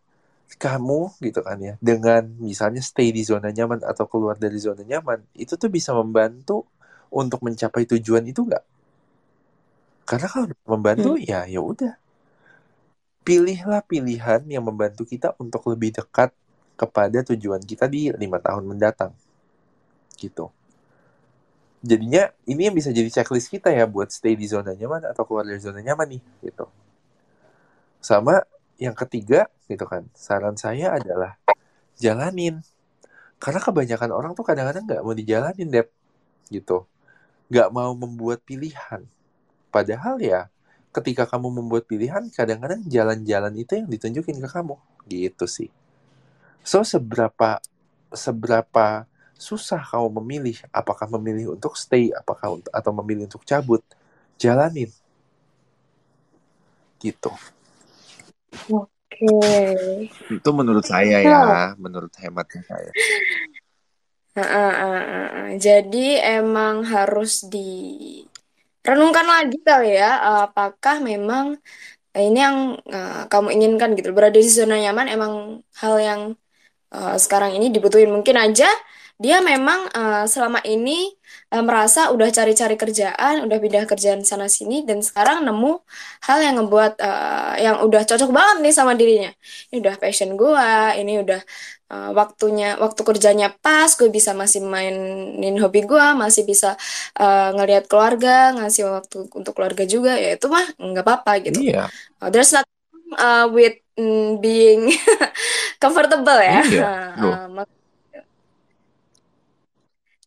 [0.59, 5.19] kamu gitu kan ya, dengan misalnya stay di zona nyaman atau keluar dari zona nyaman,
[5.37, 6.65] itu tuh bisa membantu
[7.13, 8.63] untuk mencapai tujuan itu gak?
[10.09, 11.21] Karena kalau membantu Hmm.
[11.29, 11.93] ya ya udah.
[13.25, 16.31] Pilihlah pilihan yang membantu kita untuk lebih dekat
[16.77, 19.11] kepada tujuan kita di lima tahun mendatang.
[20.15, 20.47] Gitu.
[21.81, 25.45] Jadinya ini yang bisa jadi checklist kita ya buat stay di zona nyaman atau keluar
[25.45, 26.65] dari zona nyaman nih gitu.
[28.01, 28.45] Sama
[28.77, 30.05] yang ketiga gitu kan.
[30.13, 31.37] Saran saya adalah
[31.97, 32.61] jalanin.
[33.37, 35.87] Karena kebanyakan orang tuh kadang-kadang nggak mau dijalanin deh
[36.49, 36.89] gitu.
[37.49, 39.05] Nggak mau membuat pilihan.
[39.69, 40.49] Padahal ya
[40.89, 45.69] ketika kamu membuat pilihan kadang-kadang jalan-jalan itu yang ditunjukin ke kamu gitu sih.
[46.67, 47.63] So seberapa
[48.11, 49.07] seberapa
[49.39, 53.79] susah kamu memilih apakah memilih untuk stay apakah atau memilih untuk cabut
[54.35, 54.91] jalanin.
[56.99, 57.31] Gitu.
[58.67, 59.31] Oke.
[60.27, 62.91] Itu menurut saya ya menurut hematnya saya.
[64.35, 65.49] Uh, uh, uh, uh, uh.
[65.55, 71.55] Jadi emang harus direnungkan lagi kali ya, apakah memang
[72.11, 74.11] ini yang uh, kamu inginkan gitu.
[74.11, 75.33] Berada di zona nyaman emang
[75.79, 76.21] hal yang
[76.93, 78.11] uh, sekarang ini dibutuhin.
[78.11, 78.67] Mungkin aja
[79.17, 81.09] dia memang uh, selama ini
[81.49, 85.81] uh, merasa udah cari-cari kerjaan, udah pindah kerjaan sana sini, dan sekarang nemu
[86.21, 89.33] hal yang ngebuat uh, yang udah cocok banget nih sama dirinya.
[89.73, 91.41] Ini udah passion gua, ini udah
[91.89, 96.77] uh, waktunya, waktu kerjanya pas, gue bisa masih mainin hobi gua, masih bisa
[97.17, 101.65] uh, ngelihat keluarga, ngasih waktu untuk keluarga juga, ya itu mah nggak apa-apa gitu.
[101.65, 102.76] Iya, Uh, there's nothing
[103.15, 104.91] uh, with mm, being
[105.83, 106.59] comfortable ya.
[106.67, 107.63] iya, loh.
[107.63, 107.65] Uh,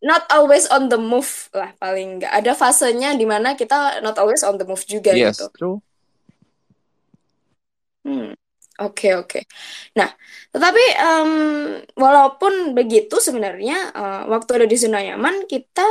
[0.01, 4.41] not always on the move lah paling nggak ada fasenya di mana kita not always
[4.41, 5.47] on the move juga Yes, gitu.
[5.53, 5.77] true.
[8.01, 8.33] Hmm,
[8.81, 9.41] oke oke.
[9.93, 10.09] Nah,
[10.57, 11.33] tetapi em,
[12.01, 15.85] walaupun begitu sebenarnya eh, waktu ada di zona nyaman kita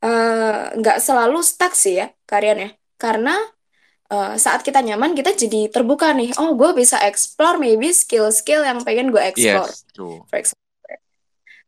[0.00, 3.36] eh, nggak selalu stuck sih ya kalian ya, karena
[4.12, 6.36] eh, saat kita nyaman kita jadi terbuka nih.
[6.36, 9.72] Oh, gue bisa explore maybe skill-skill yang pengen gue explore.
[9.72, 10.20] Yes, true.
[10.28, 10.60] For example.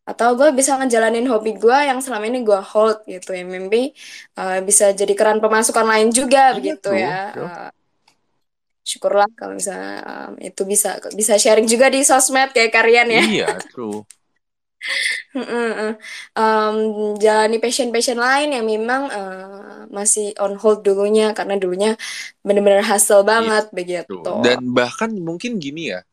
[0.05, 3.41] Atau gue bisa ngejalanin hobi gue yang selama ini gue hold gitu ya.
[3.41, 3.97] Maybe
[4.37, 7.33] uh, bisa jadi keran pemasukan lain juga Iya, begitu true, ya.
[7.33, 7.49] true.
[7.49, 7.71] Uh,
[8.85, 13.23] syukurlah kalau misalnya um, itu bisa bisa sharing juga di sosmed kayak kalian ya.
[13.25, 14.05] Iya, true.
[16.35, 16.77] Um,
[17.19, 21.99] jalani passion-passion lain yang memang uh, masih on hold dulunya karena dulunya
[22.45, 24.21] benar-benar hustle banget begitu.
[24.23, 24.43] True.
[24.45, 26.05] Dan bahkan mungkin gini ya,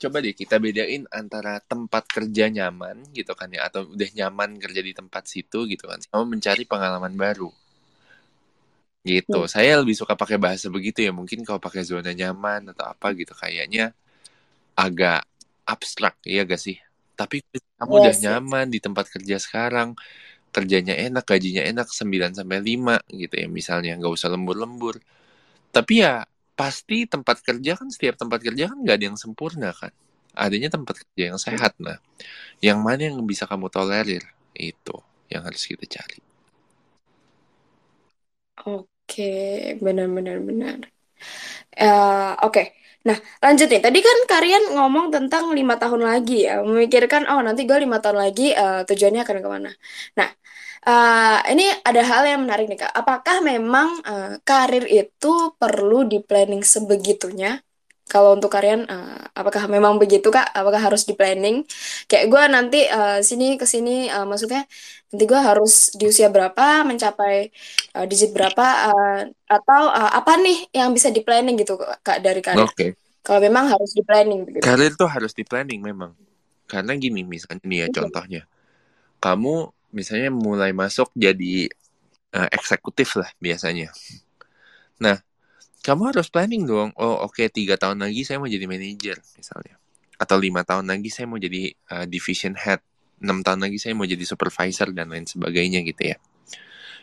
[0.00, 4.80] coba deh kita bedain antara tempat kerja nyaman gitu kan ya, atau udah nyaman kerja
[4.80, 7.50] di tempat situ gitu kan, sama mencari pengalaman baru.
[9.00, 9.32] Gitu.
[9.32, 9.48] Hmm.
[9.48, 11.08] Saya lebih suka pakai bahasa begitu ya.
[11.08, 13.96] Mungkin kalau pakai zona nyaman atau apa gitu kayaknya
[14.76, 15.24] agak
[15.64, 16.76] abstrak ya gak sih?
[17.20, 17.36] Tapi
[17.78, 18.40] kamu udah Yes, yes.
[18.40, 19.88] nyaman di tempat kerja sekarang,
[20.56, 24.96] kerjanya enak, gajinya enak 9 sampai 5 gitu ya misalnya, nggak usah lembur-lembur.
[25.76, 26.14] Tapi ya
[26.60, 29.92] pasti tempat kerja kan setiap tempat kerja kan nggak ada yang sempurna kan.
[30.44, 31.98] Adanya tempat kerja yang sehat nah.
[32.62, 34.24] Yang mana yang bisa kamu tolerir
[34.56, 34.96] itu
[35.32, 36.20] yang harus kita cari.
[38.66, 39.22] Oke,
[39.84, 40.78] benar-benar benar.
[41.80, 42.60] Uh, Oke,
[43.06, 43.80] nah lanjut nih.
[43.86, 48.18] Tadi kan kalian ngomong tentang lima tahun lagi ya, memikirkan oh nanti gue lima tahun
[48.24, 49.70] lagi uh, tujuannya akan ke mana.
[50.18, 50.28] Nah,
[50.88, 52.92] uh, ini ada hal yang menarik nih kak.
[53.00, 55.28] Apakah memang uh, karir itu
[55.60, 57.50] perlu di planning sebegitunya?
[58.10, 60.50] Kalau untuk kalian, uh, apakah memang begitu kak?
[60.50, 61.62] Apakah harus di planning?
[62.10, 64.66] Kayak gue nanti uh, sini ke sini, uh, maksudnya
[65.14, 67.54] nanti gue harus di usia berapa mencapai
[67.94, 72.42] uh, digit berapa uh, atau uh, apa nih yang bisa di planning gitu kak dari?
[72.42, 72.58] Oke.
[72.74, 72.90] Okay.
[73.22, 74.66] Kalau memang harus di planning begitu.
[74.66, 76.10] Karir tuh harus di planning memang.
[76.66, 77.94] Karena gini misalnya nih ya Oke.
[77.94, 78.42] contohnya.
[79.22, 79.54] Kamu
[79.94, 81.70] misalnya mulai masuk jadi
[82.34, 83.94] uh, eksekutif lah biasanya.
[84.98, 85.20] Nah,
[85.80, 86.92] kamu harus planning dong.
[87.00, 89.80] Oh oke okay, tiga tahun lagi saya mau jadi manajer misalnya.
[90.20, 92.84] Atau lima tahun lagi saya mau jadi uh, division head.
[93.20, 96.16] Enam tahun lagi saya mau jadi supervisor dan lain sebagainya gitu ya.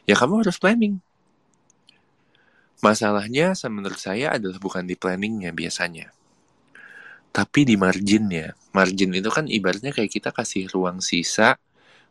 [0.05, 1.01] Ya kamu harus planning.
[2.77, 6.13] Masalahnya menurut saya adalah bukan di planningnya biasanya.
[7.33, 8.53] Tapi di marginnya.
[8.73, 11.57] Margin itu kan ibaratnya kayak kita kasih ruang sisa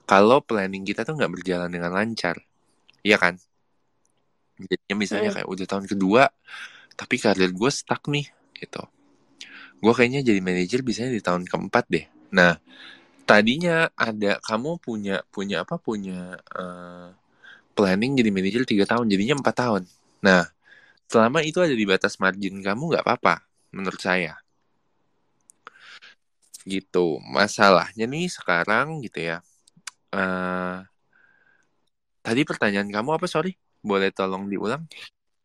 [0.07, 2.43] kalau planning kita tuh nggak berjalan dengan lancar.
[3.07, 3.39] Iya kan?
[4.57, 6.33] Jadinya misalnya kayak udah tahun kedua,
[6.97, 8.25] tapi karir gue stuck nih,
[8.57, 8.83] gitu.
[9.77, 12.09] Gue kayaknya jadi manajer biasanya di tahun keempat deh.
[12.33, 12.57] Nah,
[13.29, 17.13] tadinya ada kamu punya punya apa punya uh,
[17.77, 19.83] planning jadi manajer tiga tahun, jadinya empat tahun.
[20.25, 20.49] Nah,
[21.05, 23.45] selama itu ada di batas margin kamu nggak apa-apa,
[23.77, 24.41] menurut saya.
[26.65, 27.21] Gitu.
[27.29, 29.45] Masalahnya nih sekarang gitu ya.
[30.11, 30.81] Uh,
[32.25, 33.55] tadi pertanyaan kamu apa sorry?
[33.87, 34.83] Boleh tolong diulang?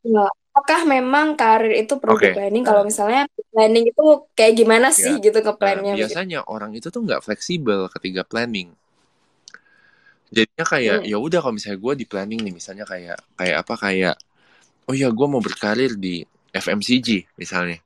[0.01, 2.33] Ya, apakah memang karir itu perlu okay.
[2.33, 2.65] planning?
[2.65, 5.23] Kalau misalnya planning itu kayak gimana sih ya.
[5.23, 5.93] gitu ke plannya?
[5.93, 6.51] Nah, biasanya gitu.
[6.51, 8.73] orang itu tuh nggak fleksibel ketika planning.
[10.31, 11.11] Jadinya kayak hmm.
[11.11, 14.15] ya udah kalau misalnya gue di planning nih, misalnya kayak kayak apa kayak
[14.89, 17.79] oh ya gue mau berkarir di FMCG misalnya.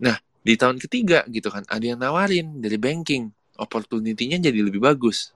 [0.00, 5.34] Nah di tahun ketiga gitu kan ada yang nawarin dari banking, opportunity-nya jadi lebih bagus.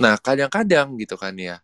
[0.00, 1.60] Nah kadang-kadang gitu kan ya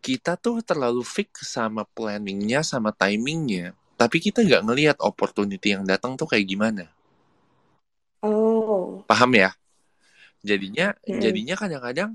[0.00, 3.76] kita tuh terlalu fix sama planningnya sama timingnya.
[4.00, 6.88] Tapi kita nggak ngelihat opportunity yang datang tuh kayak gimana.
[8.24, 9.04] Oh.
[9.04, 9.52] Paham ya?
[10.40, 11.20] Jadinya hmm.
[11.20, 12.10] jadinya kadang-kadang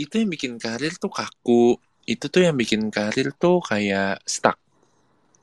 [0.00, 1.76] itu yang bikin karir tuh kaku.
[2.08, 4.56] Itu tuh yang bikin karir tuh kayak stuck.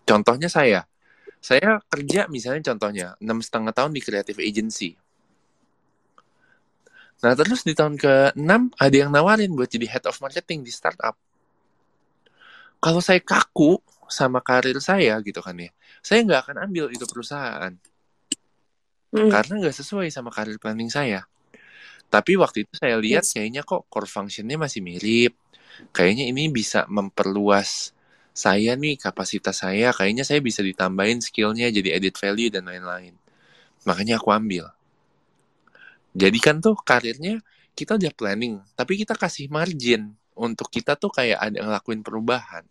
[0.05, 0.89] Contohnya saya.
[1.37, 4.97] Saya kerja misalnya contohnya enam setengah tahun di creative agency.
[7.21, 11.13] Nah terus di tahun ke-6 ada yang nawarin buat jadi head of marketing di startup.
[12.85, 15.73] Kalau saya kaku sama karir saya gitu kan ya,
[16.05, 17.73] saya nggak akan ambil itu perusahaan.
[19.09, 19.31] Hmm.
[19.33, 21.25] Karena nggak sesuai sama karir planning saya.
[22.13, 25.33] Tapi waktu itu saya lihat kayaknya kok core functionnya masih mirip.
[25.97, 27.89] Kayaknya ini bisa memperluas
[28.37, 29.89] saya nih kapasitas saya.
[29.89, 33.17] Kayaknya saya bisa ditambahin skillnya jadi edit value dan lain-lain.
[33.89, 34.69] Makanya aku ambil.
[36.13, 37.41] Jadi kan tuh karirnya
[37.73, 42.63] kita udah planning, tapi kita kasih margin untuk kita tuh kayak ada ngelakuin perubahan.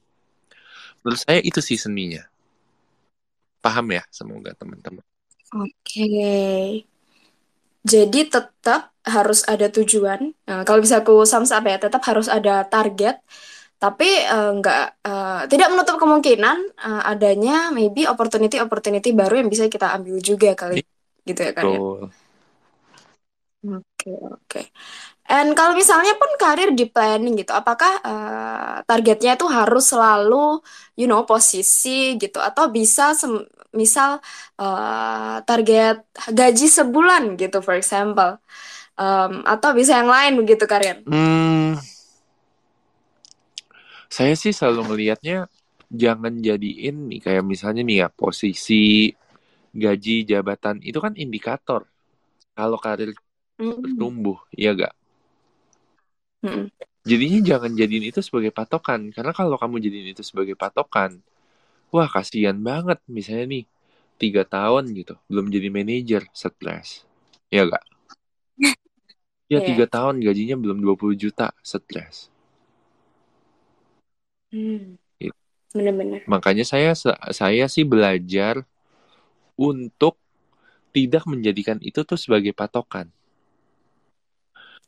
[1.04, 2.24] Menurut saya itu sih seninya.
[3.60, 4.02] Paham ya?
[4.08, 5.04] Semoga teman-teman.
[5.52, 6.08] Oke.
[7.84, 10.32] Jadi tetap harus ada tujuan.
[10.48, 13.20] Nah, kalau bisa aku sums up ya, tetap harus ada target.
[13.76, 19.92] Tapi eh, nggak eh, tidak menutup kemungkinan eh, adanya maybe opportunity-opportunity baru yang bisa kita
[19.92, 20.80] ambil juga kali.
[21.28, 21.80] Gitu ya kan ya.
[23.64, 24.60] Oke, oke.
[25.34, 30.60] And kalau misalnya pun karir di planning gitu, apakah eh, targetnya itu harus selalu,
[31.00, 34.10] you know, posisi gitu, atau bisa sem- misal
[34.62, 35.96] eh, target
[36.38, 38.38] gaji sebulan gitu, for example,
[38.94, 41.02] Em, atau bisa yang lain begitu kalian?
[41.06, 41.74] Hmm,
[44.16, 45.36] saya sih selalu ngelihatnya
[45.90, 49.10] jangan jadiin nih kayak misalnya nih ya posisi
[49.74, 51.82] gaji jabatan itu kan indikator
[52.58, 53.10] kalau karir
[53.58, 53.74] Hmm.
[53.82, 54.94] bertumbuh ya gak
[56.44, 56.68] Hmm.
[57.10, 61.10] jadinya jangan jadiin itu sebagai patokan karena kalau kamu jadiin itu sebagai patokan
[61.94, 63.64] wah kasihan banget misalnya nih
[64.22, 67.04] tiga tahun gitu belum jadi manajer stres
[67.54, 67.84] ya gak
[69.52, 69.66] ya Iya.
[69.68, 72.32] tiga tahun gajinya belum 20 juta stres
[74.54, 74.94] Hmm.
[75.18, 75.34] Gitu.
[75.74, 76.22] Bener-bener.
[76.30, 76.94] makanya saya
[77.34, 78.62] saya sih belajar
[79.58, 80.14] untuk
[80.94, 83.10] tidak menjadikan itu tuh sebagai patokan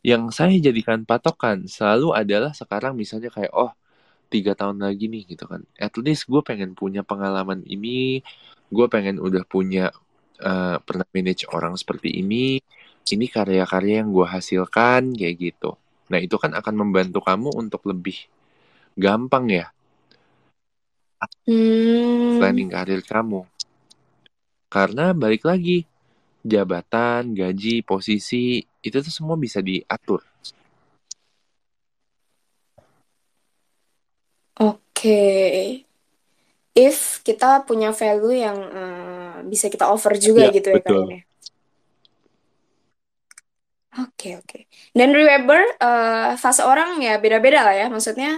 [0.04, 3.72] yang saya jadikan patokan selalu adalah sekarang misalnya kayak oh
[4.32, 5.62] tiga tahun lagi nih gitu kan.
[5.78, 8.20] At least gue pengen punya pengalaman ini
[8.72, 9.94] gue pengen udah punya
[10.42, 12.58] uh, pernah manage orang seperti ini
[13.06, 15.78] ini karya-karya yang gue hasilkan kayak gitu.
[16.10, 18.26] Nah itu kan akan membantu kamu untuk lebih
[18.98, 19.66] gampang ya
[21.46, 22.38] Hmm.
[22.38, 23.46] planning karir kamu.
[24.68, 25.86] Karena balik lagi
[26.44, 30.22] jabatan gaji posisi itu tuh semua bisa diatur
[34.56, 35.84] Oke.
[36.76, 41.02] If kita punya value yang eh, bisa kita offer juga Ya, gitu ya betul.
[41.08, 41.20] ya.
[44.26, 44.56] Oke, oke.
[44.98, 47.84] Dan remember, eh, fase orang ya beda-beda lah ya.
[47.94, 48.28] Maksudnya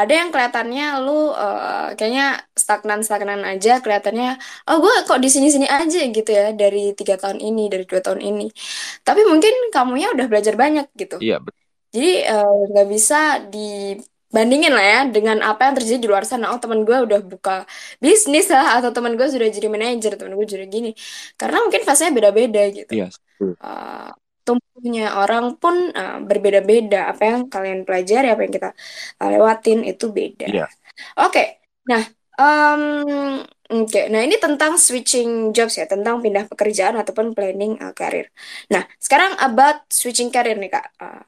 [0.00, 2.24] ada yang kelihatannya lu eh, kayaknya
[2.62, 4.26] stagnan-stagnan aja, kelihatannya,
[4.68, 8.20] oh gue kok di sini-sini aja gitu ya dari tiga tahun ini, dari dua tahun
[8.28, 8.44] ini.
[9.06, 11.16] Tapi mungkin kamunya udah belajar banyak gitu.
[11.24, 11.60] iya betul
[11.94, 13.16] Jadi eh, nggak bisa
[13.52, 16.44] dibandingin lah ya dengan apa yang terjadi di luar sana.
[16.54, 17.52] Oh teman gue udah buka
[18.04, 20.88] bisnis lah atau teman gue sudah jadi manajer, teman gue sudah gini.
[21.40, 22.94] Karena mungkin fasenya beda-beda gitu.
[22.94, 23.06] iya
[23.40, 23.56] betul.
[23.64, 24.10] Eh,
[24.50, 26.96] tumbuhnya orang pun eh, berbeda-beda.
[27.14, 28.68] Apa yang kalian pelajari, apa yang kita
[29.22, 30.44] eh, lewatin itu beda.
[30.50, 30.66] Iya.
[31.22, 31.42] Oke,
[31.88, 32.02] nah,
[32.40, 32.82] em,
[33.70, 38.26] oke, nah ini tentang switching jobs ya, tentang pindah pekerjaan ataupun planning eh, karir.
[38.72, 40.86] Nah, sekarang about switching karir nih Kak.
[41.02, 41.22] Eh,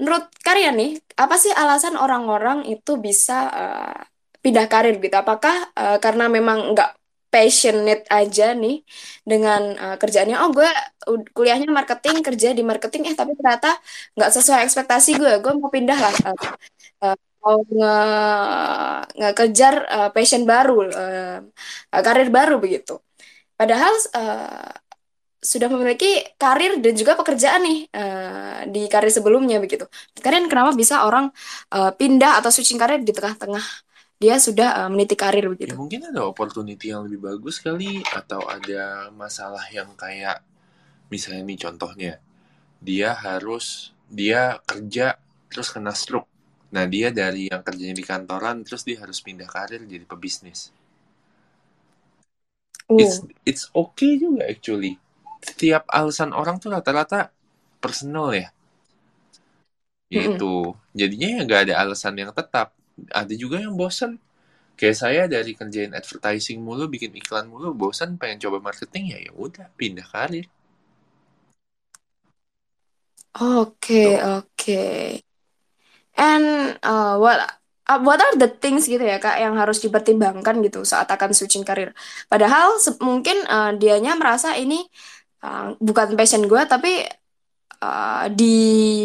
[0.00, 4.00] menurut kalian nih, apa sih alasan orang-orang itu bisa eh,
[4.44, 5.16] pindah karir gitu?
[5.16, 6.90] Apakah eh, karena memang nggak
[7.34, 8.74] passionate aja nih
[9.30, 10.36] dengan eh, kerjaannya?
[10.42, 10.68] Oh, gue
[11.36, 13.68] kuliahnya marketing, kerja di marketing, eh tapi ternyata
[14.16, 15.32] nggak sesuai ekspektasi gue.
[15.44, 16.36] Gue mau pindah lah, eh,
[17.04, 17.90] eh, mau nge
[19.18, 21.38] ngekejar eh, passion baru, eh,
[22.06, 22.92] karir baru begitu.
[23.58, 24.70] Padahal eh,
[25.40, 26.06] sudah memiliki
[26.42, 29.84] karir dan juga pekerjaan nih eh, di karir sebelumnya begitu.
[30.24, 31.26] Kalian kenapa bisa orang
[31.74, 33.64] eh, pindah atau switching karir di tengah-tengah
[34.22, 35.76] dia sudah eh, meniti karir Ya begitu?
[35.80, 38.84] mungkin ada opportunity yang lebih bagus kali atau ada
[39.22, 40.36] masalah yang kayak
[41.12, 42.12] misalnya nih contohnya
[42.88, 43.66] dia harus
[44.20, 45.06] dia kerja
[45.50, 46.30] terus kena stroke.
[46.74, 50.60] Nah dia dari yang kerjanya di kantoran terus dia harus pindah karir jadi pebisnis.
[53.02, 54.94] It's Uh, it's okay juga actually.
[55.48, 57.20] Setiap alasan orang tuh rata-rata
[57.82, 58.48] personal ya.
[60.14, 60.50] Yaitu
[61.00, 62.66] jadinya ya nggak ada alasan yang tetap.
[63.08, 64.20] Ada juga yang bosen.
[64.76, 69.32] Kayak saya dari kerjain advertising mulu, bikin iklan mulu, bosan pengen coba marketing ya ya
[69.36, 70.48] udah pindah karir.
[73.38, 74.42] Oke, Tuh.
[74.42, 74.84] oke.
[76.18, 77.38] And uh, what
[77.88, 81.62] uh, what are the things gitu ya Kak yang harus dipertimbangkan gitu saat akan switching
[81.62, 81.94] karir?
[82.26, 84.82] Padahal mungkin uh, dianya merasa ini
[85.46, 87.06] uh, bukan passion gue tapi
[87.82, 88.54] uh, di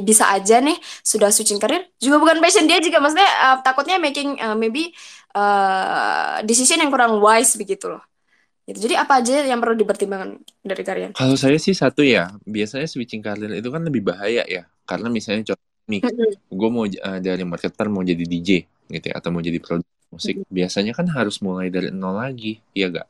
[0.04, 4.38] bisa aja nih sudah switching karir juga bukan passion dia juga maksudnya uh, takutnya making
[4.40, 4.92] uh, maybe
[5.36, 8.04] uh, decision yang kurang wise begitu loh
[8.66, 8.90] gitu.
[8.90, 11.10] Jadi apa aja yang perlu dipertimbangkan dari kalian?
[11.14, 14.66] Kalau saya sih satu ya, biasanya switching karir itu kan lebih bahaya ya.
[14.90, 16.02] Karena misalnya contoh nih,
[16.50, 20.42] gue mau uh, dari marketer mau jadi DJ gitu ya, atau mau jadi produk musik,
[20.50, 23.10] biasanya kan harus mulai dari nol lagi, ya gak?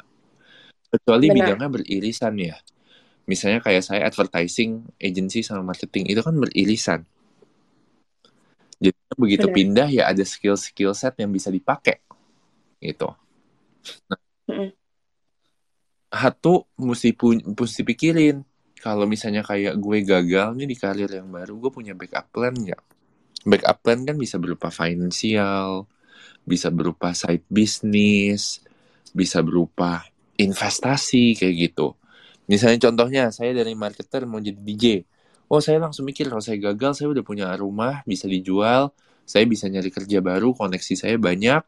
[0.91, 1.35] Kecuali Benar.
[1.55, 2.55] bidangnya beririsan ya.
[3.25, 7.01] Misalnya kayak saya advertising, agency sama marketing itu kan beririsan.
[8.77, 9.55] Jadi begitu Benar.
[9.57, 12.01] pindah ya ada skill-skill set yang bisa dipakai
[12.83, 13.09] gitu.
[14.05, 14.19] Nah,
[16.15, 18.45] satu mesti pu mesti pikirin
[18.79, 22.81] kalau misalnya kayak gue gagal nih di karir yang baru gue punya backup plan nggak
[23.43, 25.89] backup plan kan bisa berupa finansial
[26.47, 28.63] bisa berupa side business
[29.11, 30.07] bisa berupa
[30.39, 31.97] investasi kayak gitu
[32.45, 34.85] misalnya contohnya saya dari marketer mau jadi DJ
[35.49, 38.93] oh saya langsung mikir kalau saya gagal saya udah punya rumah bisa dijual
[39.25, 41.65] saya bisa nyari kerja baru koneksi saya banyak.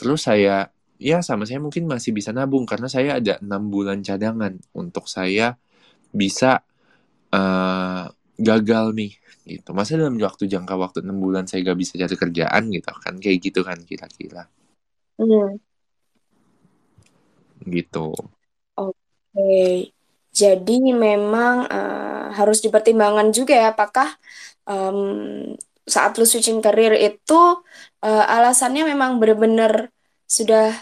[0.00, 4.56] Terus saya ya sama saya mungkin masih bisa nabung karena saya ada enam bulan cadangan
[4.74, 5.54] untuk saya
[6.10, 6.64] bisa
[7.30, 8.08] uh,
[8.40, 9.12] gagal nih
[9.44, 9.76] gitu.
[9.76, 13.14] Masa dalam waktu jangka waktu enam bulan saya gak bisa cari kerjaan gitu kan?
[13.20, 14.48] Kayak gitu kan kira-kira.
[15.20, 15.60] Mm.
[17.68, 18.14] gitu.
[18.78, 18.96] Oke.
[19.34, 19.97] okay.
[20.38, 24.14] Jadi memang uh, harus dipertimbangkan juga ya apakah
[24.70, 25.58] um,
[25.88, 27.40] saat lu switching karir itu
[28.04, 29.90] uh, alasannya memang benar-benar
[30.28, 30.76] sudah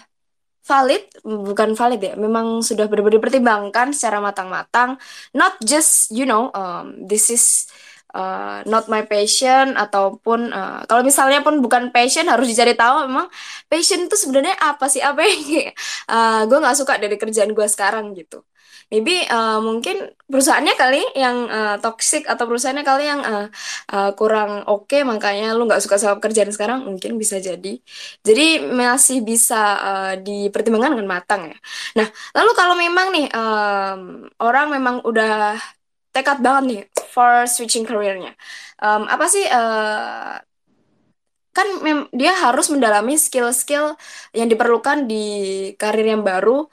[0.67, 4.99] valid, bukan valid ya, memang sudah benar-benar dipertimbangkan secara matang-matang.
[5.31, 7.71] Not just, you know, um, this is
[8.17, 13.29] uh, not my passion ataupun uh, kalau misalnya pun bukan passion harus dicari tahu memang
[13.69, 15.03] passion itu sebenarnya apa sih?
[15.05, 15.41] Apa yang
[16.15, 18.41] uh, gue nggak suka dari kerjaan gue sekarang gitu.
[18.87, 23.47] Maybe uh, mungkin perusahaannya kali yang uh, toxic atau perusahaannya kali yang uh,
[23.91, 27.83] uh, kurang oke okay, makanya lu nggak suka sama pekerjaan sekarang mungkin bisa jadi.
[28.23, 31.59] Jadi masih bisa uh, dipertimbangkan dengan matang ya.
[31.99, 32.07] Nah
[32.39, 34.01] lalu kalau memang nih um,
[34.39, 35.59] orang memang udah
[36.17, 36.81] tekad banget nih
[37.13, 38.33] for switching careernya
[38.81, 40.41] um, apa sih uh,
[41.57, 41.69] kan
[42.13, 43.97] dia harus mendalami skill-skill
[44.37, 45.25] yang diperlukan di
[45.81, 46.69] karir yang baru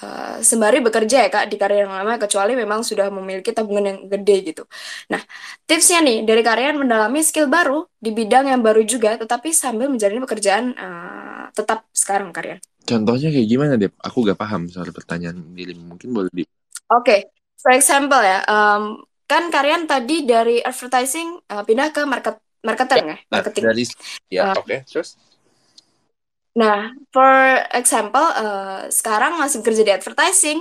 [0.00, 3.98] uh, sembari bekerja ya kak di karir yang lama kecuali memang sudah memiliki tabungan yang
[4.08, 4.64] gede gitu.
[5.12, 5.20] Nah
[5.68, 10.24] tipsnya nih dari kalian mendalami skill baru di bidang yang baru juga tetapi sambil menjalani
[10.24, 12.56] pekerjaan uh, tetap sekarang kalian.
[12.88, 13.92] Contohnya kayak gimana deh?
[14.00, 16.42] Aku gak paham soal pertanyaan diri mungkin boleh di.
[16.42, 17.20] Oke, okay.
[17.62, 23.16] For example ya, um, kan kalian tadi dari advertising uh, pindah ke market marketing ya,
[23.16, 23.62] ya marketing.
[23.64, 23.84] Dari,
[24.28, 24.78] ya, uh, oke, okay.
[24.84, 25.16] terus.
[26.52, 27.32] Nah, for
[27.72, 30.60] example, uh, sekarang masih bekerja di advertising.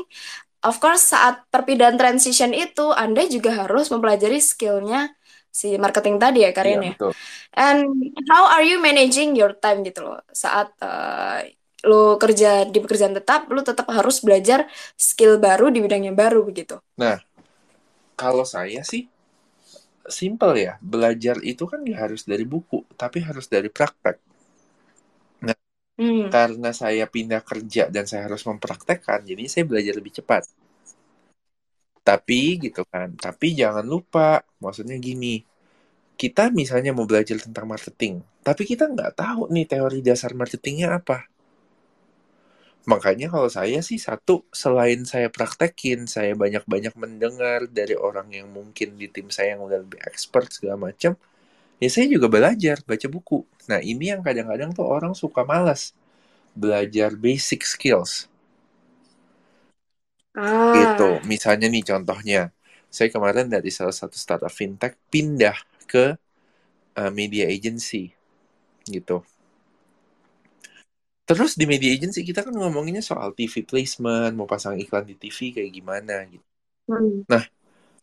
[0.62, 5.12] Of course, saat perpindahan transition itu, Anda juga harus mempelajari skillnya
[5.52, 6.94] si marketing tadi ya, Karin iya, ya.
[6.96, 7.12] Betul.
[7.52, 7.80] And
[8.32, 10.24] how are you managing your time gitu loh?
[10.32, 11.44] Saat uh,
[11.88, 16.46] lo kerja di pekerjaan tetap, lo tetap harus belajar skill baru di bidang yang baru
[16.46, 16.78] begitu.
[16.98, 17.18] Nah,
[18.14, 19.10] kalau saya sih
[20.06, 24.22] simple ya, belajar itu kan gak harus dari buku, tapi harus dari praktek.
[26.02, 26.34] Hmm.
[26.34, 30.50] Karena saya pindah kerja dan saya harus mempraktekkan, jadi saya belajar lebih cepat.
[32.02, 35.46] Tapi gitu kan, tapi jangan lupa, maksudnya gini,
[36.18, 41.31] kita misalnya mau belajar tentang marketing, tapi kita nggak tahu nih teori dasar marketingnya apa.
[42.82, 48.98] Makanya kalau saya sih satu, selain saya praktekin, saya banyak-banyak mendengar dari orang yang mungkin
[48.98, 51.14] di tim saya yang udah lebih expert segala macam,
[51.78, 53.46] ya saya juga belajar baca buku.
[53.70, 55.94] Nah ini yang kadang-kadang tuh orang suka malas
[56.58, 58.26] belajar basic skills.
[60.34, 60.74] Ah.
[60.74, 61.22] Gitu.
[61.30, 62.50] Misalnya nih contohnya,
[62.90, 65.56] saya kemarin dari salah satu startup fintech pindah
[65.86, 66.18] ke
[66.98, 68.12] uh, media agency,
[68.90, 69.22] gitu.
[71.32, 75.56] Terus di media agency kita kan ngomonginnya soal TV placement, mau pasang iklan di TV
[75.56, 76.44] kayak gimana gitu.
[76.92, 77.24] Hmm.
[77.24, 77.48] Nah,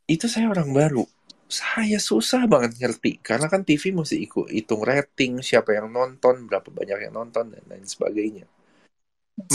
[0.08, 1.04] itu saya orang baru
[1.48, 6.68] saya susah banget ngerti karena kan TV mesti ikut hitung rating siapa yang nonton berapa
[6.68, 8.44] banyak yang nonton dan lain sebagainya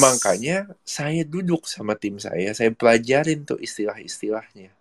[0.01, 4.73] makanya saya duduk sama tim saya saya pelajarin tuh istilah-istilahnya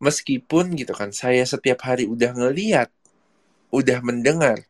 [0.00, 2.88] meskipun gitu kan saya setiap hari udah ngeliat
[3.68, 4.64] udah mendengar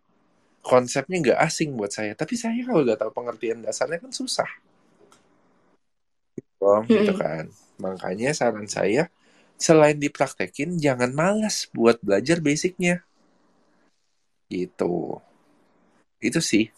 [0.63, 2.15] konsepnya nggak asing buat saya.
[2.15, 4.49] Tapi saya kalau nggak tahu pengertian dasarnya kan susah.
[6.39, 7.51] Gitu, gitu kan.
[7.83, 9.11] Makanya saran saya
[9.59, 13.03] selain dipraktekin jangan malas buat belajar basicnya.
[14.47, 15.19] Gitu.
[16.23, 16.71] Itu sih.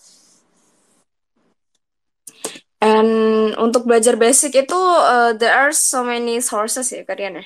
[2.84, 7.44] And untuk belajar basic itu uh, there are so many sources ya kalian ya?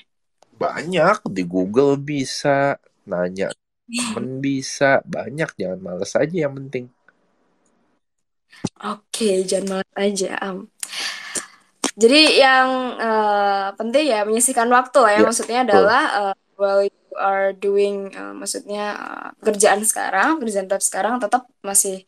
[0.59, 1.23] Banyak.
[1.31, 2.75] Di Google bisa,
[3.07, 3.47] nanya
[3.89, 6.85] temen bisa, banyak jangan males aja yang penting.
[8.85, 10.31] Oke, jangan malas aja.
[10.45, 10.69] Um,
[11.99, 15.19] jadi yang uh, penting ya menyisihkan waktu lah ya.
[15.19, 20.83] Ya, Maksudnya adalah uh, while you are doing, uh, maksudnya uh, pekerjaan sekarang, pekerjaan tetap
[20.83, 22.07] sekarang tetap masih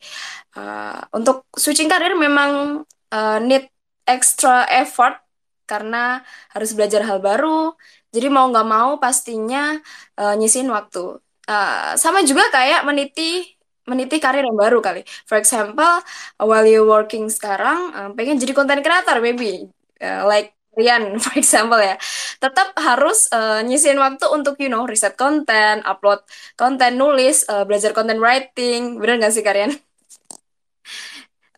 [0.56, 3.68] uh, untuk switching karir memang uh, need
[4.08, 5.20] extra effort
[5.68, 7.76] karena harus belajar hal baru.
[8.12, 9.76] Jadi mau nggak mau pastinya
[10.20, 11.20] uh, nyisihin waktu.
[11.48, 13.42] Uh, sama juga kayak meniti
[13.82, 15.02] meniti karir yang baru kali.
[15.26, 16.02] For example,
[16.38, 19.66] while you working sekarang, uh, pengen jadi content creator, maybe
[19.98, 22.00] uh, like Rian, for example ya,
[22.40, 26.24] tetap harus uh, nyisihin waktu untuk you know riset konten, upload
[26.56, 29.76] konten, nulis, uh, belajar content writing, bener nggak sih kalian?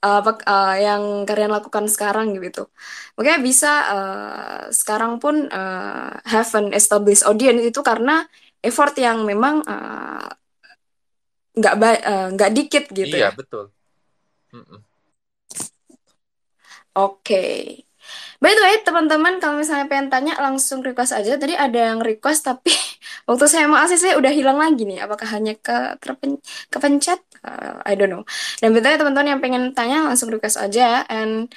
[0.04, 0.36] apa
[0.86, 2.68] yang kalian lakukan sekarang gitu.
[3.16, 8.26] Makanya bisa uh, sekarang pun uh, have an established audience itu karena
[8.64, 10.28] effort yang memang uh,
[11.54, 13.36] nggak uh, nggak dikit gitu iya, ya.
[13.36, 13.70] betul.
[14.50, 14.80] Mm -mm.
[16.94, 17.44] Oke.
[18.38, 21.40] By the way, teman-teman, kalau misalnya pengen tanya, langsung request aja.
[21.40, 22.70] Tadi ada yang request, tapi
[23.28, 25.00] waktu saya mau akses, saya udah hilang lagi nih.
[25.02, 26.38] Apakah hanya ke terpen,
[26.68, 27.18] kepencet?
[27.40, 28.22] Uh, I don't know.
[28.60, 31.02] Dan betulnya teman-teman yang pengen tanya, langsung request aja.
[31.08, 31.50] And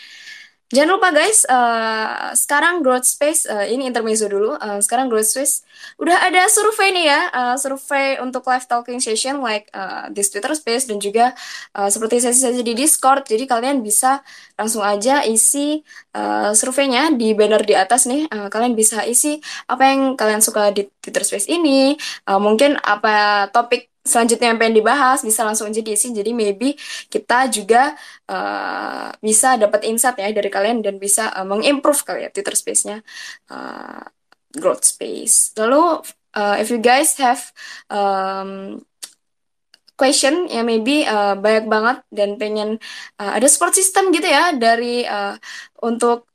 [0.67, 5.63] Jangan lupa guys, uh, sekarang Growth Space, uh, ini intermezzo dulu, uh, sekarang Growth Space.
[5.95, 10.51] Udah ada survei nih ya, uh, survei untuk live talking session like uh, di Twitter
[10.59, 11.31] Space dan juga
[11.71, 14.19] uh, seperti sesi-sesi di Discord, jadi kalian bisa
[14.59, 15.87] langsung aja isi
[16.19, 19.39] uh, surveinya di banner di atas nih, uh, kalian bisa isi
[19.71, 21.95] apa yang kalian suka di Twitter Space ini,
[22.27, 26.15] uh, mungkin apa topik selanjutnya yang pengen dibahas bisa langsung aja diisi.
[26.15, 26.79] Jadi maybe
[27.11, 27.93] kita juga
[28.31, 33.03] uh, bisa dapat insight ya dari kalian dan bisa uh, mengimprove kali ya Twitter Space-nya
[33.51, 34.01] uh,
[34.55, 35.51] growth space.
[35.59, 36.01] Lalu
[36.33, 37.51] uh, if you guys have
[37.91, 38.81] um,
[39.97, 42.77] question ya maybe uh, banyak banget dan pengen
[43.17, 45.33] uh, ada support system gitu ya dari uh,
[45.81, 46.29] untuk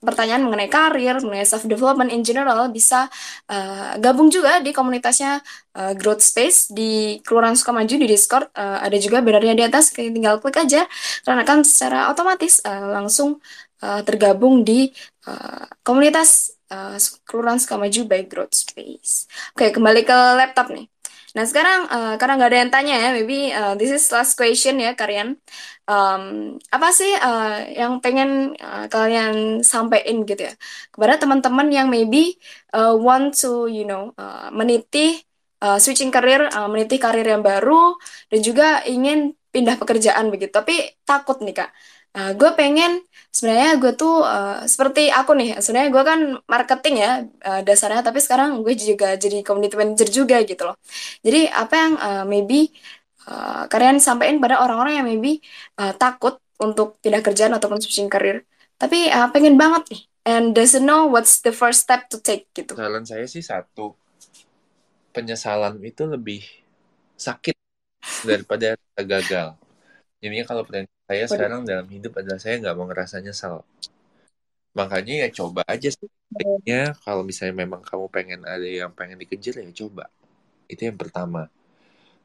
[0.00, 3.10] pertanyaan mengenai karir, mengenai self development in general bisa
[3.50, 5.42] uh, gabung juga di komunitasnya
[5.74, 8.48] uh, Growth Space di Kelurahan Sukamaju di Discord.
[8.54, 10.86] Uh, ada juga bannernya di atas, tinggal klik aja
[11.26, 13.42] karena kan secara otomatis uh, langsung
[13.82, 14.94] uh, tergabung di
[15.26, 16.96] uh, komunitas uh,
[17.28, 19.26] Kelurahan Sukamaju by Growth Space.
[19.52, 20.86] Oke, kembali ke laptop nih.
[21.34, 24.78] Nah sekarang uh, karena nggak ada yang tanya ya, maybe uh, this is last question
[24.78, 25.34] ya kalian.
[25.84, 30.54] Um, apa sih uh, yang pengen uh, kalian sampaikan gitu ya
[30.88, 32.40] kepada teman-teman yang maybe
[32.72, 35.20] uh, want to you know uh, meniti
[35.64, 37.96] uh, switching karir, uh, meniti karir yang baru
[38.32, 40.52] dan juga ingin pindah pekerjaan begitu.
[40.52, 40.74] Tapi
[41.08, 41.70] takut nih kak.
[42.14, 43.02] Uh, gue pengen
[43.34, 48.22] sebenarnya gue tuh uh, seperti aku nih sebenarnya gue kan marketing ya uh, dasarnya tapi
[48.22, 50.78] sekarang gue juga jadi community manager juga gitu loh
[51.26, 52.70] jadi apa yang uh, maybe
[53.28, 55.40] uh, kalian sampaikan pada orang-orang yang maybe
[55.80, 58.44] uh, takut untuk pindah kerjaan ataupun switching karir
[58.78, 62.74] tapi uh, pengen banget nih and doesn't know what's the first step to take gitu
[62.74, 63.94] saran saya sih satu
[65.14, 66.42] penyesalan itu lebih
[67.14, 67.54] sakit
[68.26, 69.54] daripada gagal
[70.18, 70.64] jadinya kalau
[71.04, 73.60] saya sekarang dalam hidup adalah saya nggak mau ngerasa nyesal.
[74.72, 79.68] Makanya ya coba aja sebenarnya kalau misalnya memang kamu pengen ada yang pengen dikejar ya
[79.84, 80.08] coba.
[80.64, 81.52] Itu yang pertama.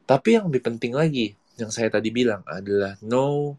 [0.08, 3.54] Tapi yang lebih penting lagi, yang saya tadi bilang adalah know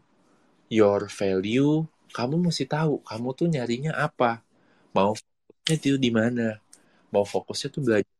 [0.72, 1.84] your value.
[2.12, 4.44] Kamu mesti tahu kamu tuh nyarinya apa.
[4.92, 6.60] Mau fokusnya itu di mana.
[7.08, 8.16] Mau fokusnya tuh belajar.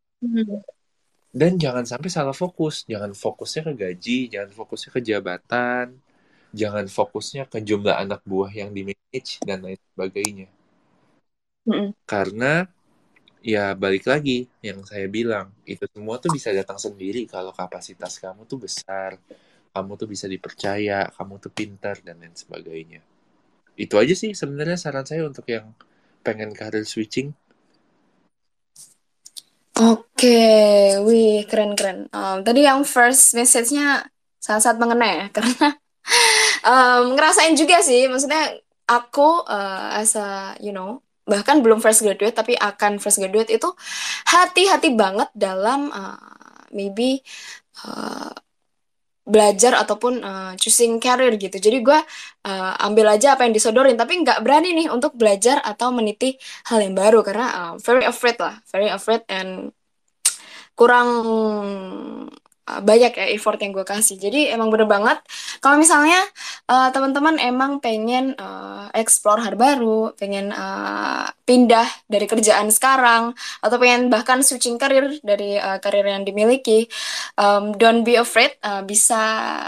[1.32, 2.84] Dan jangan sampai salah fokus.
[2.84, 5.86] Jangan fokusnya ke gaji, jangan fokusnya ke jabatan,
[6.52, 10.48] jangan fokusnya ke jumlah anak buah yang di manage dan lain sebagainya.
[11.64, 11.88] Mm-hmm.
[12.04, 12.68] Karena
[13.42, 18.46] ya balik lagi yang saya bilang itu semua tuh bisa datang sendiri kalau kapasitas kamu
[18.46, 19.18] tuh besar,
[19.74, 23.02] kamu tuh bisa dipercaya, kamu tuh pintar dan lain sebagainya.
[23.74, 25.74] Itu aja sih sebenarnya saran saya untuk yang
[26.22, 27.34] pengen karir switching.
[29.82, 30.38] Oke,
[31.02, 32.06] wih keren-keren.
[32.14, 34.06] Um, tadi yang first message-nya
[34.38, 35.68] sangat-sangat mengena ya, karena
[36.62, 38.54] um, ngerasain juga sih maksudnya
[38.86, 43.68] aku uh, as a you know bahkan belum fresh graduate tapi akan fresh graduate itu
[44.26, 46.18] hati-hati banget dalam uh,
[46.74, 47.22] maybe
[47.86, 48.34] uh,
[49.22, 51.54] belajar ataupun uh, choosing career gitu.
[51.54, 51.98] Jadi gue
[52.46, 56.34] uh, ambil aja apa yang disodorin, tapi nggak berani nih untuk belajar atau meniti
[56.66, 59.70] hal yang baru karena uh, very afraid lah, very afraid and
[60.74, 61.08] kurang
[62.62, 64.16] banyak ya effort yang gue kasih.
[64.22, 65.18] Jadi emang bener banget
[65.58, 66.22] kalau misalnya
[66.70, 73.76] uh, teman-teman emang pengen uh, explore hal baru, pengen uh, pindah dari kerjaan sekarang atau
[73.82, 76.86] pengen bahkan switching karir dari uh, karir yang dimiliki,
[77.34, 78.54] um, don't be afraid.
[78.62, 79.20] Uh, bisa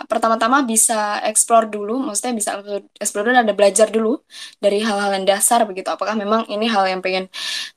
[0.07, 2.51] pertama-tama bisa explore dulu, maksudnya bisa
[3.03, 4.23] explore dulu ada belajar dulu
[4.63, 5.91] dari hal-hal yang dasar begitu.
[5.91, 7.27] Apakah memang ini hal yang pengen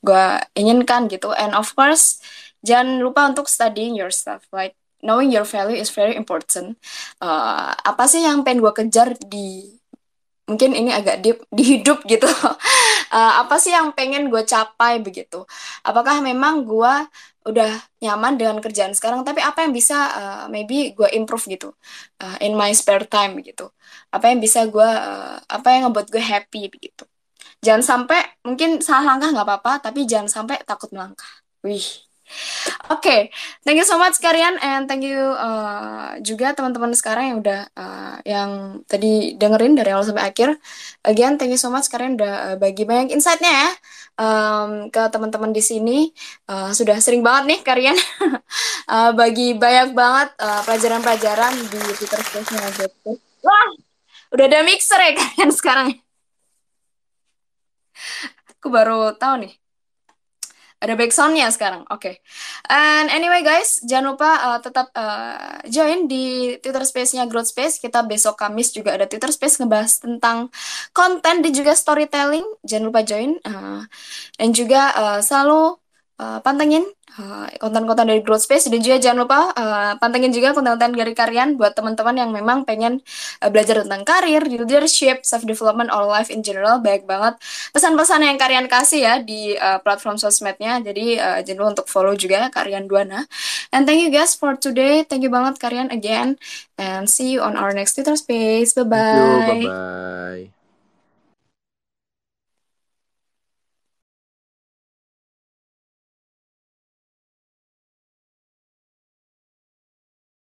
[0.05, 1.33] gue inginkan gitu?
[1.33, 2.21] And of course
[2.65, 6.77] jangan lupa untuk studying yourself like knowing your value is very important.
[7.21, 9.77] Uh, apa sih yang pengen gue kejar di
[10.47, 12.27] mungkin ini agak deep di hidup gitu.
[13.11, 15.43] Uh, apa sih yang pengen gue capai begitu?
[15.83, 16.93] Apakah memang gue
[17.47, 17.71] udah
[18.03, 19.23] nyaman dengan kerjaan sekarang?
[19.27, 21.69] Tapi apa yang bisa uh, maybe gue improve gitu
[22.23, 23.67] uh, in my spare time begitu
[24.11, 27.03] apa yang bisa gue uh, apa yang ngebuat gue happy begitu?
[27.65, 31.27] Jangan sampai mungkin salah langkah nggak apa-apa tapi jangan sampai takut melangkah.
[31.65, 32.06] Wih
[32.87, 33.21] Oke, okay.
[33.63, 38.15] thank you so much kalian and thank you uh, juga teman-teman sekarang yang udah uh,
[38.27, 40.59] yang tadi dengerin dari awal sampai akhir.
[41.07, 43.69] Again, thank you so much kalian udah uh, bagi banyak insightnya ya
[44.19, 46.11] um, ke teman-teman di sini.
[46.51, 47.95] Uh, sudah sering banget nih kalian
[48.93, 52.91] uh, bagi banyak banget uh, pelajaran-pelajaran di Twitter Space-nya
[53.39, 53.67] Wah,
[54.35, 55.87] udah ada mixer ya kalian sekarang.
[58.57, 59.53] Aku baru tahu nih.
[60.77, 62.05] Ada backsoundnya sekarang, oke.
[62.05, 62.15] Okay.
[62.69, 67.81] And anyway guys, jangan lupa uh, tetap uh, join di Twitter Space-nya Growth Space.
[67.81, 70.53] Kita besok Kamis juga ada Twitter Space ngebahas tentang
[70.93, 72.45] konten dan juga storytelling.
[72.61, 73.41] Jangan lupa join.
[73.41, 73.89] Uh,
[74.37, 75.81] dan juga uh, selalu
[76.17, 76.85] uh, pantengin
[77.17, 78.69] eh, konten-konten dari Growth Space.
[78.69, 83.01] Dan juga jangan lupa uh, pantengin juga konten-konten dari kalian buat teman-teman yang memang pengen
[83.41, 86.77] uh, belajar tentang karir, leadership, self development, or life in general.
[86.81, 87.39] Baik banget
[87.73, 90.81] pesan-pesan yang kalian kasih ya di uh, platform sosmednya.
[90.81, 93.25] Jadi uh, jangan lupa untuk follow juga kalian Duana
[93.71, 95.05] and thank you guys for today.
[95.05, 96.37] Thank you banget kalian again.
[96.77, 98.77] And see you on our next Twitter Space.
[98.77, 100.56] Bye bye bye bye